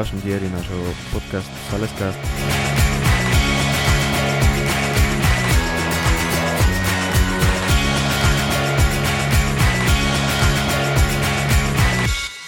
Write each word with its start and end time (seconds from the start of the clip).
ďalšom 0.00 0.24
dieri 0.24 0.48
nášho 0.48 0.80
podcastu 1.12 1.52
Salescast. 1.68 2.16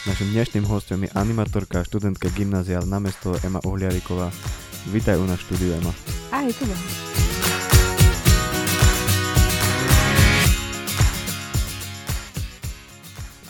Našim 0.09 0.33
dnešným 0.33 0.65
hostom 0.65 1.05
je 1.05 1.13
animatorka 1.13 1.85
študentka 1.85 2.33
gymnázia 2.33 2.81
na 2.89 2.97
mesto 2.97 3.37
Ema 3.45 3.61
Uhliariková. 3.69 4.33
Vítaj 4.89 5.21
u 5.21 5.29
nás 5.29 5.45
štúdiu, 5.45 5.77
Ema. 5.77 5.93
Ahoj, 6.33 6.57
Kubo. 6.57 6.73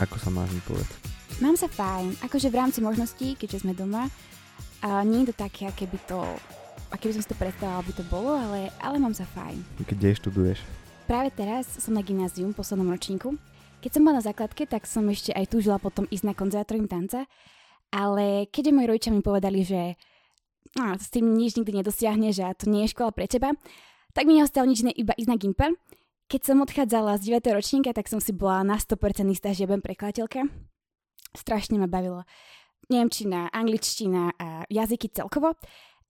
Ako 0.02 0.18
sa 0.18 0.26
máš 0.34 0.50
mi 0.50 0.58
povedať? 0.66 1.11
Mám 1.42 1.58
sa 1.58 1.66
fajn, 1.66 2.22
akože 2.22 2.54
v 2.54 2.58
rámci 2.62 2.78
možností, 2.78 3.34
keďže 3.34 3.66
sme 3.66 3.74
doma. 3.74 4.06
A 4.78 5.02
nie 5.02 5.26
je 5.26 5.34
to 5.34 5.42
také, 5.42 5.66
aké 5.66 5.90
by 5.90 5.98
to, 6.06 6.22
aké 6.94 7.10
by 7.10 7.18
som 7.18 7.22
si 7.26 7.30
to 7.34 7.34
predstavovala, 7.34 7.82
by 7.82 7.92
to 7.98 8.04
bolo, 8.06 8.30
ale, 8.38 8.70
ale 8.78 9.02
mám 9.02 9.10
sa 9.10 9.26
fajn. 9.26 9.58
Kde 9.82 10.14
študuješ? 10.22 10.62
Práve 11.10 11.34
teraz 11.34 11.66
som 11.82 11.98
na 11.98 12.06
gymnázium 12.06 12.54
poslednom 12.54 12.86
ročníku. 12.94 13.34
Keď 13.82 13.90
som 13.90 14.06
bola 14.06 14.22
na 14.22 14.26
základke, 14.30 14.70
tak 14.70 14.86
som 14.86 15.02
ešte 15.10 15.34
aj 15.34 15.50
túžila 15.50 15.82
potom 15.82 16.06
ísť 16.06 16.30
na 16.30 16.34
konzervatórium 16.38 16.86
tanca, 16.86 17.26
ale 17.90 18.46
keďže 18.46 18.70
moji 18.70 18.86
rodičia 18.86 19.10
mi 19.10 19.18
povedali, 19.18 19.66
že 19.66 19.98
no, 20.78 20.94
s 20.94 21.10
tým 21.10 21.26
nič 21.26 21.58
nikdy 21.58 21.82
nedosiahneš 21.82 22.38
a 22.46 22.54
to 22.54 22.70
nie 22.70 22.86
je 22.86 22.94
škola 22.94 23.10
pre 23.10 23.26
teba, 23.26 23.50
tak 24.14 24.30
mi 24.30 24.38
neostalo 24.38 24.70
nič 24.70 24.86
iné 24.86 24.94
iba 24.94 25.10
ísť 25.18 25.26
na 25.26 25.34
Gimpel. 25.42 25.74
Keď 26.30 26.54
som 26.54 26.62
odchádzala 26.62 27.18
z 27.18 27.34
9. 27.34 27.50
ročníka, 27.50 27.90
tak 27.90 28.06
som 28.06 28.22
si 28.22 28.30
bola 28.30 28.62
na 28.62 28.78
100% 28.78 29.26
istá, 29.34 29.50
že 29.50 29.66
budem 29.66 29.82
prekladateľka. 29.82 30.70
Strašne 31.32 31.80
ma 31.80 31.88
bavilo 31.88 32.24
Nemčina, 32.90 33.48
angličtina 33.48 34.36
a 34.36 34.68
jazyky 34.68 35.08
celkovo. 35.12 35.56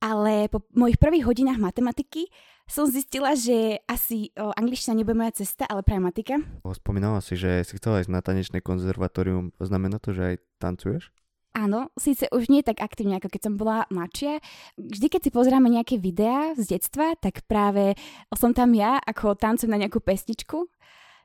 Ale 0.02 0.50
po 0.50 0.66
mojich 0.74 0.98
prvých 0.98 1.30
hodinách 1.30 1.62
matematiky 1.62 2.26
som 2.66 2.90
zistila, 2.90 3.38
že 3.38 3.78
asi 3.86 4.34
o, 4.34 4.50
angličtina 4.50 4.98
nebude 4.98 5.14
moja 5.14 5.44
cesta, 5.44 5.62
ale 5.68 5.86
pragmatika. 5.86 6.42
Spomínala 6.74 7.22
si, 7.22 7.38
že 7.38 7.62
si 7.62 7.78
chcela 7.78 8.02
ísť 8.02 8.10
na 8.10 8.18
tanečné 8.18 8.58
konzervatórium. 8.64 9.54
Znamená 9.62 10.02
to, 10.02 10.10
že 10.10 10.34
aj 10.34 10.36
tancuješ? 10.58 11.14
Áno, 11.52 11.92
síce 12.00 12.32
už 12.32 12.48
nie 12.48 12.64
tak 12.64 12.80
aktívne, 12.80 13.20
ako 13.20 13.28
keď 13.28 13.40
som 13.44 13.54
bola 13.60 13.84
mladšia. 13.92 14.40
Vždy, 14.80 15.06
keď 15.12 15.20
si 15.28 15.30
pozeráme 15.30 15.68
nejaké 15.68 16.00
videá 16.00 16.56
z 16.56 16.80
detstva, 16.80 17.12
tak 17.20 17.44
práve 17.44 17.92
som 18.32 18.56
tam 18.56 18.72
ja, 18.72 18.96
ako 19.04 19.36
tancujem 19.36 19.68
na 19.68 19.84
nejakú 19.84 20.00
pestičku. 20.00 20.72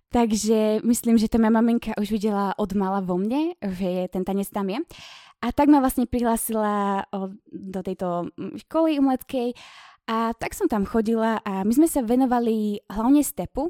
Takže 0.07 0.81
myslím, 0.87 1.19
že 1.19 1.27
to 1.27 1.35
moja 1.35 1.51
maminka 1.51 1.91
už 1.99 2.07
videla 2.15 2.55
od 2.55 2.71
mala 2.73 3.03
vo 3.03 3.19
mne, 3.19 3.59
že 3.59 4.07
ten 4.07 4.23
tanec 4.23 4.47
tam 4.47 4.71
je. 4.71 4.79
A 5.43 5.51
tak 5.51 5.67
ma 5.67 5.83
vlastne 5.83 6.07
prihlásila 6.07 7.05
do 7.51 7.79
tejto 7.83 8.31
školy 8.65 8.97
umeleckej 8.97 9.53
a 10.07 10.31
tak 10.33 10.55
som 10.55 10.71
tam 10.71 10.87
chodila 10.87 11.43
a 11.43 11.61
my 11.67 11.73
sme 11.75 11.85
sa 11.85 12.01
venovali 12.01 12.81
hlavne 12.87 13.21
stepu 13.21 13.69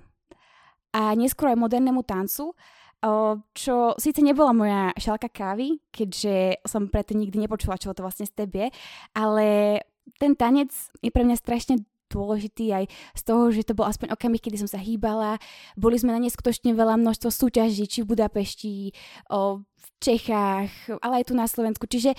a 0.93 1.11
neskôr 1.17 1.51
aj 1.51 1.59
modernému 1.59 2.05
tancu 2.05 2.53
čo 3.53 3.93
síce 4.01 4.19
nebola 4.25 4.51
moja 4.57 4.89
šalka 4.97 5.29
kávy, 5.29 5.77
keďže 5.93 6.65
som 6.65 6.89
predtým 6.89 7.21
nikdy 7.21 7.45
nepočula, 7.45 7.77
čo 7.77 7.93
to 7.93 8.01
vlastne 8.01 8.25
step 8.25 8.49
je, 8.49 8.67
ale 9.13 9.45
ten 10.17 10.33
tanec 10.33 10.73
je 11.03 11.11
pre 11.13 11.21
mňa 11.21 11.37
strašne 11.37 11.85
dôležitý 12.17 12.73
aj 12.73 12.85
z 13.13 13.21
toho, 13.21 13.53
že 13.53 13.61
to 13.61 13.77
bol 13.77 13.85
aspoň 13.85 14.17
okamih, 14.17 14.41
kedy 14.41 14.57
som 14.57 14.69
sa 14.69 14.81
hýbala. 14.81 15.37
Boli 15.77 16.01
sme 16.01 16.09
na 16.09 16.17
neskutočne 16.17 16.73
veľa 16.73 16.97
množstvo 16.97 17.29
súťaží, 17.29 17.85
či 17.85 18.01
v 18.01 18.17
Budapešti, 18.17 18.97
o, 19.29 19.61
v 19.61 19.87
Čechách, 20.01 20.97
ale 21.05 21.21
aj 21.21 21.29
tu 21.29 21.33
na 21.37 21.45
Slovensku. 21.45 21.85
Čiže 21.85 22.17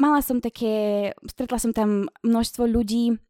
mala 0.00 0.24
som 0.24 0.40
také, 0.40 1.12
stretla 1.28 1.60
som 1.60 1.76
tam 1.76 2.08
množstvo 2.24 2.64
ľudí, 2.64 3.20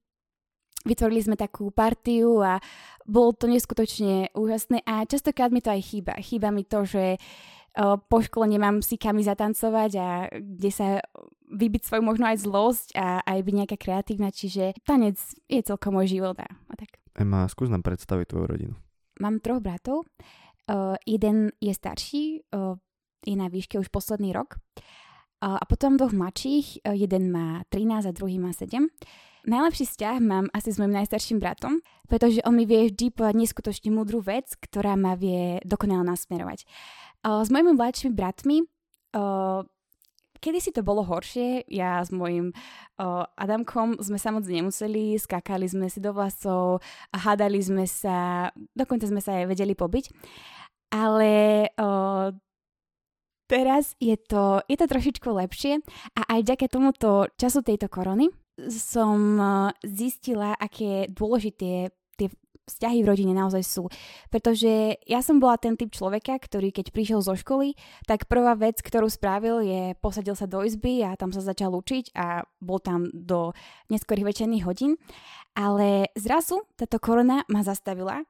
vytvorili 0.87 1.23
sme 1.23 1.37
takú 1.39 1.75
partiu 1.75 2.43
a 2.43 2.63
bolo 3.03 3.35
to 3.35 3.51
neskutočne 3.51 4.31
úžasné 4.35 4.87
a 4.87 5.03
častokrát 5.07 5.51
mi 5.51 5.59
to 5.59 5.75
aj 5.75 5.83
chýba. 5.83 6.15
Chýba 6.23 6.55
mi 6.55 6.63
to, 6.63 6.87
že 6.87 7.19
po 8.09 8.19
škole 8.21 8.45
nemám 8.53 8.85
si 8.85 9.01
kami 9.01 9.25
zatancovať 9.25 9.91
a 9.97 10.09
kde 10.37 10.71
sa 10.71 11.01
vybiť 11.53 11.83
svoju 11.85 12.03
možno 12.03 12.33
aj 12.33 12.43
zlosť 12.43 12.89
a 12.97 13.21
aj 13.23 13.39
byť 13.45 13.55
nejaká 13.55 13.77
kreatívna, 13.77 14.33
čiže 14.33 14.73
tanec 14.89 15.21
je 15.47 15.61
celkom 15.61 15.95
môj 15.95 16.19
život 16.19 16.37
a, 16.41 16.49
a 16.49 16.75
tak. 16.75 16.97
Ema, 17.13 17.45
skús 17.53 17.69
nám 17.69 17.85
predstaviť 17.85 18.33
tvoju 18.33 18.47
rodinu. 18.49 18.75
Mám 19.21 19.45
troch 19.45 19.61
bratov. 19.61 20.09
Uh, 20.65 20.97
jeden 21.05 21.53
je 21.61 21.75
starší, 21.75 22.49
uh, 22.55 22.79
je 23.27 23.35
na 23.37 23.53
výške 23.53 23.77
už 23.77 23.93
posledný 23.93 24.33
rok. 24.33 24.57
Uh, 25.43 25.59
a 25.59 25.65
potom 25.69 25.99
dvoch 25.99 26.15
mladších, 26.15 26.87
uh, 26.87 26.97
jeden 26.97 27.29
má 27.29 27.67
13 27.69 28.09
a 28.09 28.13
druhý 28.15 28.41
má 28.41 28.55
7. 28.55 28.89
Najlepší 29.43 29.85
vzťah 29.91 30.17
mám 30.23 30.47
asi 30.55 30.71
s 30.71 30.79
mojim 30.79 30.95
najstarším 30.95 31.43
bratom, 31.43 31.83
pretože 32.07 32.47
on 32.47 32.55
mi 32.55 32.63
vie 32.63 32.87
vždy 32.87 33.11
povedať 33.11 33.37
neskutočne 33.43 33.91
múdru 33.91 34.23
vec, 34.23 34.55
ktorá 34.55 34.95
ma 34.95 35.19
vie 35.19 35.59
dokonale 35.67 36.07
nasmerovať. 36.07 36.63
s 37.27 37.49
mojimi 37.51 37.75
mladšími 37.75 38.15
bratmi 38.15 38.63
Kedy 40.43 40.59
si 40.59 40.75
to 40.75 40.83
bolo 40.83 41.07
horšie, 41.07 41.71
ja 41.71 42.03
s 42.03 42.11
mojim 42.11 42.51
uh, 42.51 43.23
Adamkom 43.39 44.03
sme 44.03 44.19
sa 44.19 44.35
moc 44.35 44.43
nemuseli, 44.43 45.15
skákali 45.15 45.71
sme 45.71 45.87
si 45.87 46.03
do 46.03 46.11
vlasov, 46.11 46.83
hádali 47.15 47.63
sme 47.63 47.87
sa, 47.87 48.51
dokonca 48.75 49.07
sme 49.07 49.23
sa 49.23 49.39
aj 49.39 49.55
vedeli 49.55 49.79
pobiť. 49.79 50.11
Ale 50.91 51.31
uh, 51.79 52.35
teraz 53.47 53.95
je 54.03 54.19
to, 54.19 54.67
je 54.67 54.75
to 54.75 54.87
trošičku 54.91 55.31
lepšie 55.31 55.79
a 56.19 56.21
aj 56.27 56.41
vďaka 56.43 56.67
tomuto 56.67 57.31
času 57.39 57.63
tejto 57.63 57.87
korony 57.87 58.27
som 58.67 59.41
zistila, 59.81 60.59
aké 60.59 61.09
dôležité 61.09 61.95
vzťahy 62.67 63.03
v 63.03 63.11
rodine 63.11 63.35
naozaj 63.35 63.63
sú. 63.67 63.85
Pretože 64.31 65.01
ja 65.05 65.21
som 65.21 65.43
bola 65.43 65.59
ten 65.59 65.75
typ 65.75 65.91
človeka, 65.91 66.39
ktorý 66.39 66.71
keď 66.71 66.95
prišiel 66.95 67.21
zo 67.21 67.35
školy, 67.35 67.75
tak 68.07 68.31
prvá 68.31 68.55
vec, 68.55 68.79
ktorú 68.79 69.11
spravil 69.11 69.65
je 69.67 69.83
posadil 69.99 70.39
sa 70.39 70.47
do 70.47 70.63
izby 70.63 71.03
a 71.03 71.19
tam 71.19 71.35
sa 71.35 71.43
začal 71.43 71.75
učiť 71.75 72.15
a 72.15 72.47
bol 72.63 72.79
tam 72.79 73.11
do 73.11 73.51
neskorých 73.91 74.29
večerných 74.35 74.67
hodín. 74.67 74.95
Ale 75.53 76.09
zrazu 76.17 76.65
táto 76.79 76.97
korona 77.03 77.45
ma 77.51 77.61
zastavila 77.67 78.25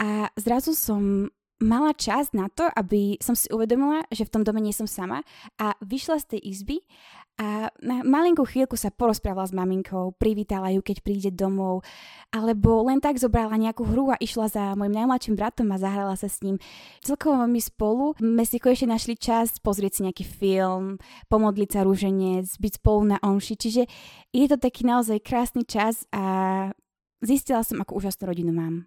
a 0.00 0.30
zrazu 0.38 0.76
som 0.76 1.28
mala 1.60 1.92
čas 1.92 2.32
na 2.32 2.48
to, 2.48 2.66
aby 2.72 3.20
som 3.20 3.36
si 3.36 3.46
uvedomila, 3.52 4.02
že 4.08 4.24
v 4.24 4.32
tom 4.32 4.42
dome 4.42 4.64
nie 4.64 4.72
som 4.72 4.88
sama 4.88 5.20
a 5.60 5.76
vyšla 5.84 6.16
z 6.24 6.36
tej 6.36 6.40
izby 6.48 6.76
a 7.40 7.72
na 7.80 8.04
malinkú 8.04 8.44
chvíľku 8.44 8.76
sa 8.76 8.92
porozprávala 8.92 9.48
s 9.48 9.56
maminkou, 9.56 10.12
privítala 10.20 10.68
ju, 10.76 10.84
keď 10.84 10.96
príde 11.00 11.30
domov, 11.32 11.80
alebo 12.28 12.84
len 12.84 13.00
tak 13.00 13.16
zobrala 13.16 13.56
nejakú 13.56 13.88
hru 13.88 14.12
a 14.12 14.20
išla 14.20 14.52
za 14.52 14.64
môjim 14.76 14.92
najmladším 14.92 15.40
bratom 15.40 15.72
a 15.72 15.80
zahrala 15.80 16.20
sa 16.20 16.28
s 16.28 16.44
ním. 16.44 16.60
Celkovo 17.00 17.48
my 17.48 17.60
spolu 17.64 18.12
sme 18.20 18.44
si 18.44 18.60
konečne 18.60 18.92
našli 18.92 19.16
čas 19.16 19.56
pozrieť 19.56 19.92
si 19.96 20.00
nejaký 20.04 20.24
film, 20.28 21.00
pomodliť 21.32 21.68
sa 21.72 21.80
rúženec, 21.88 22.44
byť 22.44 22.72
spolu 22.76 23.16
na 23.16 23.18
omši, 23.24 23.54
čiže 23.56 23.82
je 24.36 24.46
to 24.48 24.60
taký 24.60 24.84
naozaj 24.84 25.16
krásny 25.24 25.64
čas 25.64 26.04
a 26.12 26.68
zistila 27.24 27.64
som, 27.64 27.80
ako 27.80 28.04
úžasnú 28.04 28.28
rodinu 28.28 28.52
mám. 28.52 28.84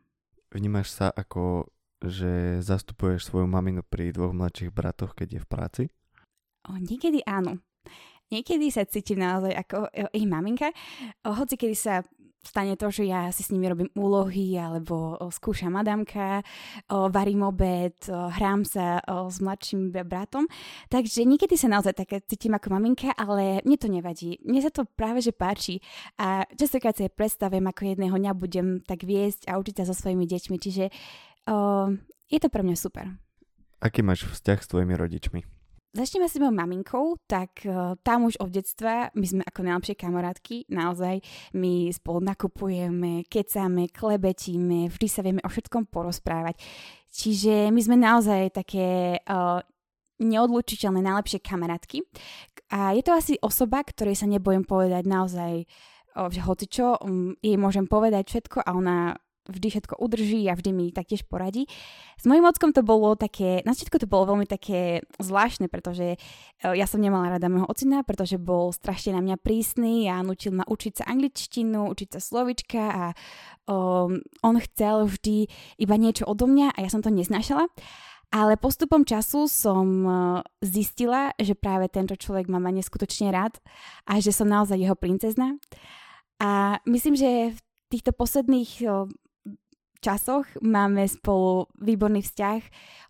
Vnímaš 0.53 0.93
sa 0.93 1.09
ako 1.09 1.73
že 2.03 2.59
zastupuješ 2.59 3.31
svoju 3.31 3.47
maminu 3.47 3.81
pri 3.83 4.11
dvoch 4.11 4.35
mladších 4.35 4.75
bratoch, 4.75 5.15
keď 5.15 5.39
je 5.39 5.41
v 5.41 5.47
práci? 5.47 5.83
O, 6.67 6.75
niekedy 6.75 7.23
áno. 7.23 7.59
Niekedy 8.31 8.71
sa 8.71 8.87
cítim 8.87 9.19
naozaj 9.19 9.51
ako 9.51 9.87
ich 10.15 10.27
maminka. 10.27 10.71
O, 11.23 11.35
hoci 11.35 11.55
kedy 11.59 11.75
sa 11.75 12.03
stane 12.43 12.75
to, 12.75 12.91
že 12.91 13.07
ja 13.07 13.31
si 13.31 13.41
s 13.41 13.51
nimi 13.55 13.71
robím 13.71 13.87
úlohy 13.95 14.59
alebo 14.59 15.15
o, 15.15 15.31
skúšam 15.31 15.71
madamka, 15.71 16.43
o, 16.91 17.07
varím 17.07 17.47
obed, 17.47 17.95
o, 18.11 18.27
hrám 18.27 18.67
sa 18.67 18.99
o, 19.07 19.31
s 19.31 19.39
mladším 19.39 19.95
bratom. 20.03 20.45
Takže 20.91 21.23
niekedy 21.23 21.55
sa 21.55 21.71
naozaj 21.71 21.95
také 21.95 22.19
cítim 22.27 22.51
ako 22.51 22.75
maminka, 22.75 23.15
ale 23.15 23.63
mne 23.63 23.77
to 23.79 23.87
nevadí. 23.87 24.43
Mne 24.43 24.59
sa 24.59 24.71
to 24.75 24.83
práve 24.83 25.23
že 25.23 25.31
páči 25.31 25.79
a 26.19 26.43
častokrát 26.51 26.99
si 26.99 27.07
predstavujem, 27.07 27.63
ako 27.63 27.81
jedného 27.95 28.15
dňa 28.19 28.31
budem 28.35 28.67
tak 28.83 29.07
viesť 29.07 29.47
a 29.47 29.55
učiť 29.55 29.79
sa 29.79 29.87
so 29.87 29.95
svojimi 29.95 30.27
deťmi. 30.27 30.57
Čiže 30.59 30.85
Uh, 31.43 31.99
je 32.31 32.39
to 32.39 32.47
pre 32.47 32.63
mňa 32.63 32.77
super. 32.79 33.05
Aký 33.83 33.99
máš 33.99 34.23
vzťah 34.23 34.59
s 34.63 34.69
tvojimi 34.71 34.95
rodičmi? 34.95 35.43
Začneme 35.93 36.25
s 36.25 36.41
mojou 36.41 36.57
maminkou, 36.57 37.21
tak 37.29 37.69
uh, 37.69 37.93
tam 38.01 38.25
už 38.25 38.41
od 38.41 38.49
detstva 38.49 39.13
my 39.13 39.25
sme 39.29 39.43
ako 39.45 39.61
najlepšie 39.61 39.93
kamarátky, 39.93 40.55
naozaj 40.73 41.21
my 41.53 41.93
spolu 41.93 42.17
nakupujeme, 42.25 43.29
kecáme, 43.29 43.93
klebetíme, 43.93 44.89
vždy 44.89 45.07
sa 45.11 45.21
vieme 45.21 45.37
o 45.45 45.49
všetkom 45.53 45.93
porozprávať. 45.93 46.57
Čiže 47.13 47.69
my 47.69 47.77
sme 47.77 48.01
naozaj 48.01 48.57
také 48.57 49.21
uh, 49.21 49.61
neodlučiteľné 50.17 51.05
najlepšie 51.05 51.45
kamarátky. 51.45 52.01
A 52.73 52.97
je 52.97 53.05
to 53.05 53.13
asi 53.13 53.37
osoba, 53.37 53.85
ktorej 53.85 54.17
sa 54.17 54.25
nebojím 54.25 54.65
povedať 54.65 55.05
naozaj, 55.05 55.69
uh, 56.17 56.25
že 56.25 56.41
hoci 56.41 56.65
čo, 56.73 56.97
um, 57.05 57.37
jej 57.37 57.53
môžem 57.53 57.85
povedať 57.85 58.33
všetko 58.33 58.65
a 58.65 58.73
ona 58.73 58.97
vždy 59.49 59.67
všetko 59.69 59.99
udrží 59.99 60.47
a 60.47 60.55
vždy 60.55 60.71
mi 60.71 60.85
taktiež 60.95 61.27
poradí. 61.27 61.67
S 62.15 62.23
mojim 62.23 62.47
ockom 62.47 62.71
to 62.71 62.83
bolo 62.85 63.15
také, 63.19 63.59
na 63.67 63.75
začiatku 63.75 63.99
to 63.99 64.07
bolo 64.07 64.35
veľmi 64.35 64.47
také 64.47 65.03
zvláštne, 65.19 65.67
pretože 65.67 66.15
uh, 66.15 66.73
ja 66.75 66.87
som 66.87 67.03
nemala 67.03 67.35
rada 67.35 67.51
môjho 67.51 67.67
ocina, 67.67 68.07
pretože 68.07 68.39
bol 68.39 68.71
strašne 68.71 69.15
na 69.15 69.21
mňa 69.23 69.37
prísny 69.39 70.07
a 70.07 70.23
nutil 70.23 70.55
ma 70.55 70.63
učiť 70.63 71.03
sa 71.03 71.09
angličtinu, 71.11 71.91
učiť 71.91 72.09
sa 72.15 72.19
slovička 72.23 72.83
a 72.83 73.03
um, 73.67 74.23
on 74.43 74.55
chcel 74.63 75.07
vždy 75.07 75.51
iba 75.79 75.95
niečo 75.99 76.23
odo 76.23 76.47
mňa 76.47 76.75
a 76.75 76.77
ja 76.83 76.89
som 76.91 77.03
to 77.03 77.11
neznášala. 77.11 77.67
Ale 78.33 78.57
postupom 78.57 79.05
času 79.05 79.45
som 79.45 79.85
e, 80.01 80.11
zistila, 80.65 81.37
že 81.37 81.53
práve 81.53 81.85
tento 81.85 82.17
človek 82.17 82.49
ma 82.49 82.57
má 82.57 82.73
neskutočne 82.73 83.29
rád 83.29 83.61
a 84.09 84.17
že 84.17 84.33
som 84.33 84.49
naozaj 84.49 84.81
jeho 84.81 84.97
princezna. 84.97 85.61
A 86.41 86.81
myslím, 86.89 87.13
že 87.13 87.53
v 87.53 87.59
týchto 87.93 88.09
posledných 88.09 88.71
e, 88.81 88.85
časoch 90.03 90.43
máme 90.59 91.07
spolu 91.07 91.71
výborný 91.79 92.19
vzťah, 92.19 92.61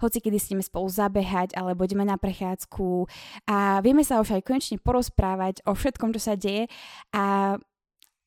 hoci 0.06 0.18
kedy 0.22 0.38
ideme 0.38 0.62
spolu 0.62 0.86
zabehať 0.86 1.58
alebo 1.58 1.82
ideme 1.82 2.06
na 2.06 2.22
prechádzku 2.22 3.10
a 3.50 3.82
vieme 3.82 4.06
sa 4.06 4.22
už 4.22 4.38
aj 4.38 4.46
konečne 4.46 4.78
porozprávať 4.78 5.66
o 5.66 5.74
všetkom, 5.74 6.14
čo 6.14 6.22
sa 6.22 6.38
deje 6.38 6.70
a 7.18 7.58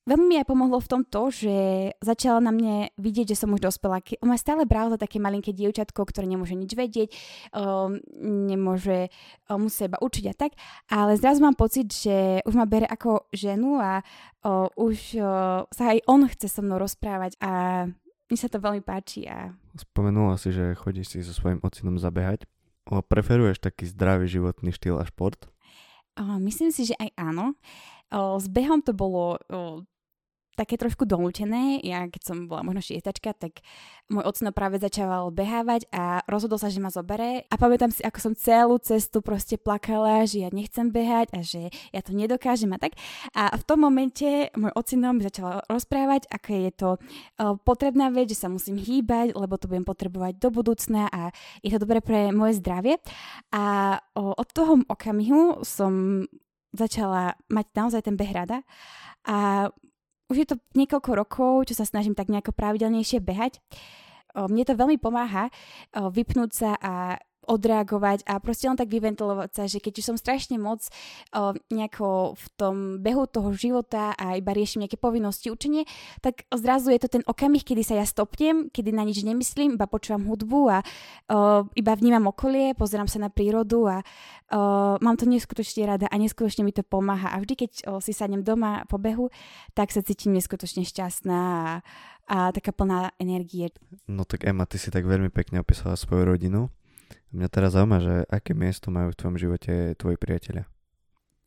Veľmi 0.07 0.23
mi 0.23 0.35
aj 0.39 0.47
pomohlo 0.47 0.79
v 0.79 0.87
tom 0.87 1.01
to, 1.03 1.27
že 1.27 1.55
začala 1.99 2.39
na 2.39 2.55
mne 2.55 2.95
vidieť, 2.95 3.35
že 3.35 3.43
som 3.43 3.51
už 3.51 3.59
dospela. 3.59 3.99
On 4.23 4.31
ma 4.31 4.39
stále 4.39 4.63
bral 4.63 4.87
za 4.87 4.95
také 4.95 5.19
malinké 5.19 5.51
dievčatko, 5.51 6.07
ktoré 6.07 6.23
nemôže 6.23 6.55
nič 6.55 6.71
vedieť, 6.79 7.11
um, 7.51 7.99
nemôže 8.23 9.11
um, 9.51 9.67
musí 9.67 9.83
seba 9.83 9.99
učiť 9.99 10.25
a 10.31 10.33
tak, 10.33 10.55
ale 10.87 11.19
zrazu 11.19 11.43
mám 11.43 11.59
pocit, 11.59 11.91
že 11.91 12.39
už 12.47 12.55
ma 12.55 12.63
bere 12.63 12.87
ako 12.87 13.27
ženu 13.35 13.83
a 13.83 13.99
uh, 13.99 14.71
už 14.79 15.19
uh, 15.19 15.67
sa 15.75 15.91
aj 15.91 15.99
on 16.07 16.23
chce 16.23 16.55
so 16.55 16.63
mnou 16.63 16.79
rozprávať 16.79 17.35
a 17.43 17.51
mi 18.27 18.35
sa 18.35 18.47
to 18.51 18.59
veľmi 18.59 18.83
páči. 18.83 19.27
A... 19.27 19.55
Spomenula 19.75 20.35
si, 20.39 20.51
že 20.51 20.75
chodíš 20.75 21.15
si 21.15 21.17
so 21.23 21.31
svojím 21.31 21.63
ocinom 21.63 21.95
zabehať. 21.99 22.47
O, 22.87 23.03
preferuješ 23.03 23.59
taký 23.59 23.87
zdravý 23.87 24.31
životný 24.31 24.71
štýl 24.71 24.99
a 24.99 25.07
šport? 25.07 25.47
O, 26.15 26.39
myslím 26.39 26.71
si, 26.71 26.87
že 26.87 26.95
aj 26.99 27.09
áno. 27.19 27.55
O, 28.11 28.39
s 28.39 28.47
behom 28.47 28.79
to 28.79 28.95
bolo 28.95 29.35
o, 29.35 29.83
také 30.57 30.73
trošku 30.81 31.05
donútené. 31.05 31.77
Ja 31.85 32.09
keď 32.09 32.33
som 32.33 32.49
bola 32.49 32.65
možno 32.65 32.81
šiestačka, 32.81 33.37
tak 33.37 33.61
môj 34.09 34.25
ocino 34.25 34.49
práve 34.49 34.81
začával 34.81 35.29
behávať 35.29 35.85
a 35.93 36.25
rozhodol 36.25 36.57
sa, 36.57 36.73
že 36.73 36.81
ma 36.81 36.89
zobere. 36.89 37.45
A 37.53 37.55
pamätám 37.61 37.93
si, 37.93 38.01
ako 38.01 38.17
som 38.17 38.33
celú 38.33 38.81
cestu 38.81 39.21
proste 39.21 39.61
plakala, 39.61 40.25
že 40.25 40.41
ja 40.41 40.49
nechcem 40.49 40.89
behať 40.89 41.29
a 41.37 41.45
že 41.45 41.69
ja 41.93 42.01
to 42.01 42.17
nedokážem 42.17 42.73
a 42.73 42.81
tak. 42.81 42.97
A 43.37 43.53
v 43.53 43.63
tom 43.69 43.85
momente 43.85 44.49
môj 44.57 44.73
ocino 44.73 45.13
mi 45.13 45.21
začal 45.21 45.61
rozprávať, 45.69 46.25
aké 46.33 46.67
je 46.67 46.73
to 46.73 46.89
potrebná 47.61 48.09
vec, 48.09 48.33
že 48.33 48.41
sa 48.41 48.49
musím 48.49 48.81
hýbať, 48.81 49.37
lebo 49.37 49.61
to 49.61 49.69
budem 49.69 49.85
potrebovať 49.85 50.41
do 50.41 50.49
budúcna 50.49 51.05
a 51.13 51.29
je 51.61 51.69
to 51.69 51.85
dobré 51.85 52.01
pre 52.01 52.33
moje 52.33 52.57
zdravie. 52.57 52.97
A 53.53 53.95
od 54.17 54.49
toho 54.57 54.81
okamihu 54.89 55.61
som 55.61 56.25
začala 56.73 57.35
mať 57.51 57.65
naozaj 57.75 58.01
ten 58.07 58.15
beh 58.17 58.33
rada 58.33 58.63
a 59.27 59.67
už 60.27 60.35
je 60.43 60.47
to 60.47 60.55
niekoľko 60.75 61.11
rokov, 61.15 61.51
čo 61.71 61.73
sa 61.77 61.87
snažím 61.87 62.15
tak 62.15 62.27
nejako 62.27 62.51
pravidelnejšie 62.51 63.23
behať. 63.23 63.63
Mne 64.37 64.63
to 64.67 64.77
veľmi 64.77 65.01
pomáha 65.01 65.49
vypnúť 65.95 66.51
sa 66.53 66.71
a 66.77 67.17
odreagovať 67.47 68.27
a 68.27 68.37
proste 68.43 68.67
len 68.67 68.75
tak 68.75 68.91
vyventilovať 68.91 69.49
sa, 69.55 69.63
že 69.65 69.79
keď 69.79 70.03
už 70.03 70.05
som 70.13 70.17
strašne 70.19 70.59
moc 70.59 70.83
o, 71.31 71.55
nejako 71.71 72.35
v 72.35 72.45
tom 72.59 72.75
behu 72.99 73.23
toho 73.25 73.55
života 73.55 74.11
a 74.19 74.35
iba 74.35 74.51
riešim 74.51 74.83
nejaké 74.83 74.99
povinnosti 74.99 75.47
učenie, 75.47 75.87
tak 76.19 76.43
zrazu 76.51 76.91
je 76.91 76.99
to 77.01 77.09
ten 77.19 77.23
okamih, 77.23 77.63
kedy 77.63 77.81
sa 77.87 77.95
ja 77.95 78.05
stopnem, 78.05 78.67
kedy 78.69 78.91
na 78.91 79.07
nič 79.07 79.23
nemyslím, 79.23 79.79
iba 79.79 79.87
počúvam 79.87 80.27
hudbu 80.27 80.61
a 80.67 80.77
o, 81.31 81.65
iba 81.73 81.91
vnímam 81.95 82.29
okolie, 82.29 82.75
pozerám 82.75 83.07
sa 83.07 83.23
na 83.23 83.31
prírodu 83.31 83.87
a 83.87 83.97
o, 84.51 84.99
mám 84.99 85.15
to 85.15 85.23
neskutočne 85.23 85.87
rada 85.87 86.05
a 86.11 86.15
neskutočne 86.19 86.67
mi 86.67 86.75
to 86.75 86.83
pomáha. 86.83 87.31
A 87.31 87.39
vždy, 87.39 87.53
keď 87.55 87.71
o, 87.87 88.03
si 88.03 88.11
sadnem 88.11 88.43
doma 88.43 88.83
po 88.91 88.99
behu, 88.99 89.31
tak 89.71 89.95
sa 89.95 90.03
cítim 90.03 90.35
neskutočne 90.35 90.83
šťastná 90.83 91.39
a, 91.39 91.71
a 92.27 92.37
taká 92.51 92.75
plná 92.75 93.15
energie. 93.23 93.71
No 94.11 94.27
tak 94.27 94.43
Emma, 94.43 94.67
ty 94.67 94.75
si 94.75 94.91
tak 94.91 95.07
veľmi 95.07 95.31
pekne 95.31 95.63
opísala 95.63 95.95
svoju 95.95 96.27
rodinu. 96.35 96.67
Mňa 97.35 97.47
teraz 97.51 97.75
zaujíma, 97.75 97.99
že 97.99 98.15
aké 98.31 98.55
miesto 98.55 98.87
majú 98.89 99.11
v 99.11 99.17
tvojom 99.19 99.37
živote 99.37 99.73
tvoji 99.99 100.17
priatelia? 100.17 100.65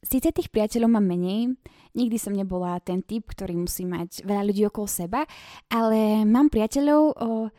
Sice 0.00 0.32
tých 0.32 0.48
priateľov 0.48 0.96
mám 0.96 1.04
menej, 1.04 1.52
nikdy 1.92 2.16
som 2.16 2.32
nebola 2.32 2.80
ten 2.80 3.04
typ, 3.04 3.28
ktorý 3.28 3.52
musí 3.52 3.84
mať 3.84 4.24
veľa 4.24 4.48
ľudí 4.48 4.64
okolo 4.64 4.88
seba, 4.88 5.28
ale 5.68 6.24
mám 6.24 6.48
priateľov, 6.48 7.02
o, 7.20 7.52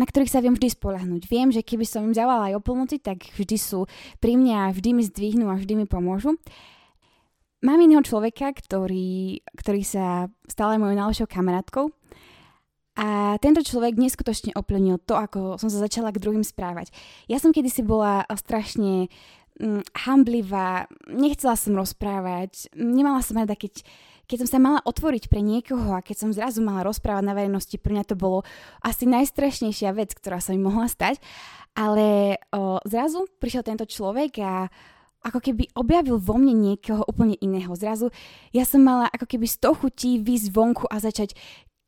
na 0.00 0.04
ktorých 0.08 0.32
sa 0.32 0.40
viem 0.40 0.56
vždy 0.56 0.72
spolahnuť. 0.72 1.28
Viem, 1.28 1.52
že 1.52 1.60
keby 1.60 1.84
som 1.84 2.08
im 2.08 2.16
zavolala 2.16 2.48
aj 2.48 2.56
o 2.56 2.64
pomoci, 2.64 2.96
tak 2.96 3.28
vždy 3.36 3.56
sú 3.60 3.84
pri 4.24 4.40
mne 4.40 4.56
a 4.56 4.72
vždy 4.72 4.96
mi 4.96 5.04
zdvihnú 5.04 5.52
a 5.52 5.60
vždy 5.60 5.84
mi 5.84 5.86
pomôžu. 5.88 6.40
Mám 7.64 7.80
iného 7.80 8.04
človeka, 8.04 8.52
ktorý, 8.52 9.40
ktorý 9.56 9.82
sa 9.84 10.28
stal 10.48 10.76
aj 10.76 10.80
mojou 10.80 10.96
najlepšou 10.96 11.28
kamarátkou 11.28 11.92
a 12.94 13.34
tento 13.42 13.58
človek 13.58 13.98
neskutočne 13.98 14.54
oplnil 14.54 15.02
to, 15.02 15.18
ako 15.18 15.58
som 15.58 15.66
sa 15.66 15.82
začala 15.82 16.14
k 16.14 16.22
druhým 16.22 16.46
správať. 16.46 16.94
Ja 17.26 17.42
som 17.42 17.50
kedysi 17.50 17.82
bola 17.82 18.22
strašne 18.38 19.10
hm, 19.58 19.82
hamblivá, 20.06 20.86
nechcela 21.10 21.58
som 21.58 21.74
rozprávať, 21.74 22.70
nemala 22.78 23.18
som 23.18 23.34
rada, 23.34 23.58
keď, 23.58 23.82
keď 24.30 24.46
som 24.46 24.48
sa 24.48 24.58
mala 24.62 24.78
otvoriť 24.86 25.26
pre 25.26 25.42
niekoho 25.42 25.90
a 25.90 26.06
keď 26.06 26.16
som 26.22 26.30
zrazu 26.30 26.62
mala 26.62 26.86
rozprávať 26.86 27.26
na 27.26 27.34
verejnosti, 27.34 27.74
pre 27.82 27.98
mňa 27.98 28.06
to 28.06 28.14
bolo 28.14 28.46
asi 28.78 29.10
najstrašnejšia 29.10 29.90
vec, 29.90 30.14
ktorá 30.14 30.38
sa 30.38 30.54
mi 30.54 30.62
mohla 30.62 30.86
stať. 30.86 31.18
Ale 31.74 32.38
o, 32.54 32.78
zrazu 32.86 33.26
prišiel 33.42 33.66
tento 33.66 33.82
človek 33.82 34.38
a 34.38 34.70
ako 35.24 35.40
keby 35.40 35.72
objavil 35.74 36.20
vo 36.20 36.38
mne 36.38 36.54
niekoho 36.54 37.02
úplne 37.08 37.34
iného. 37.40 37.72
Zrazu 37.74 38.14
ja 38.54 38.62
som 38.62 38.84
mala 38.84 39.10
ako 39.10 39.26
keby 39.26 39.50
z 39.50 39.56
toho 39.58 39.74
chutí 39.74 40.22
výsť 40.22 40.52
vonku 40.54 40.86
a 40.86 41.02
začať 41.02 41.34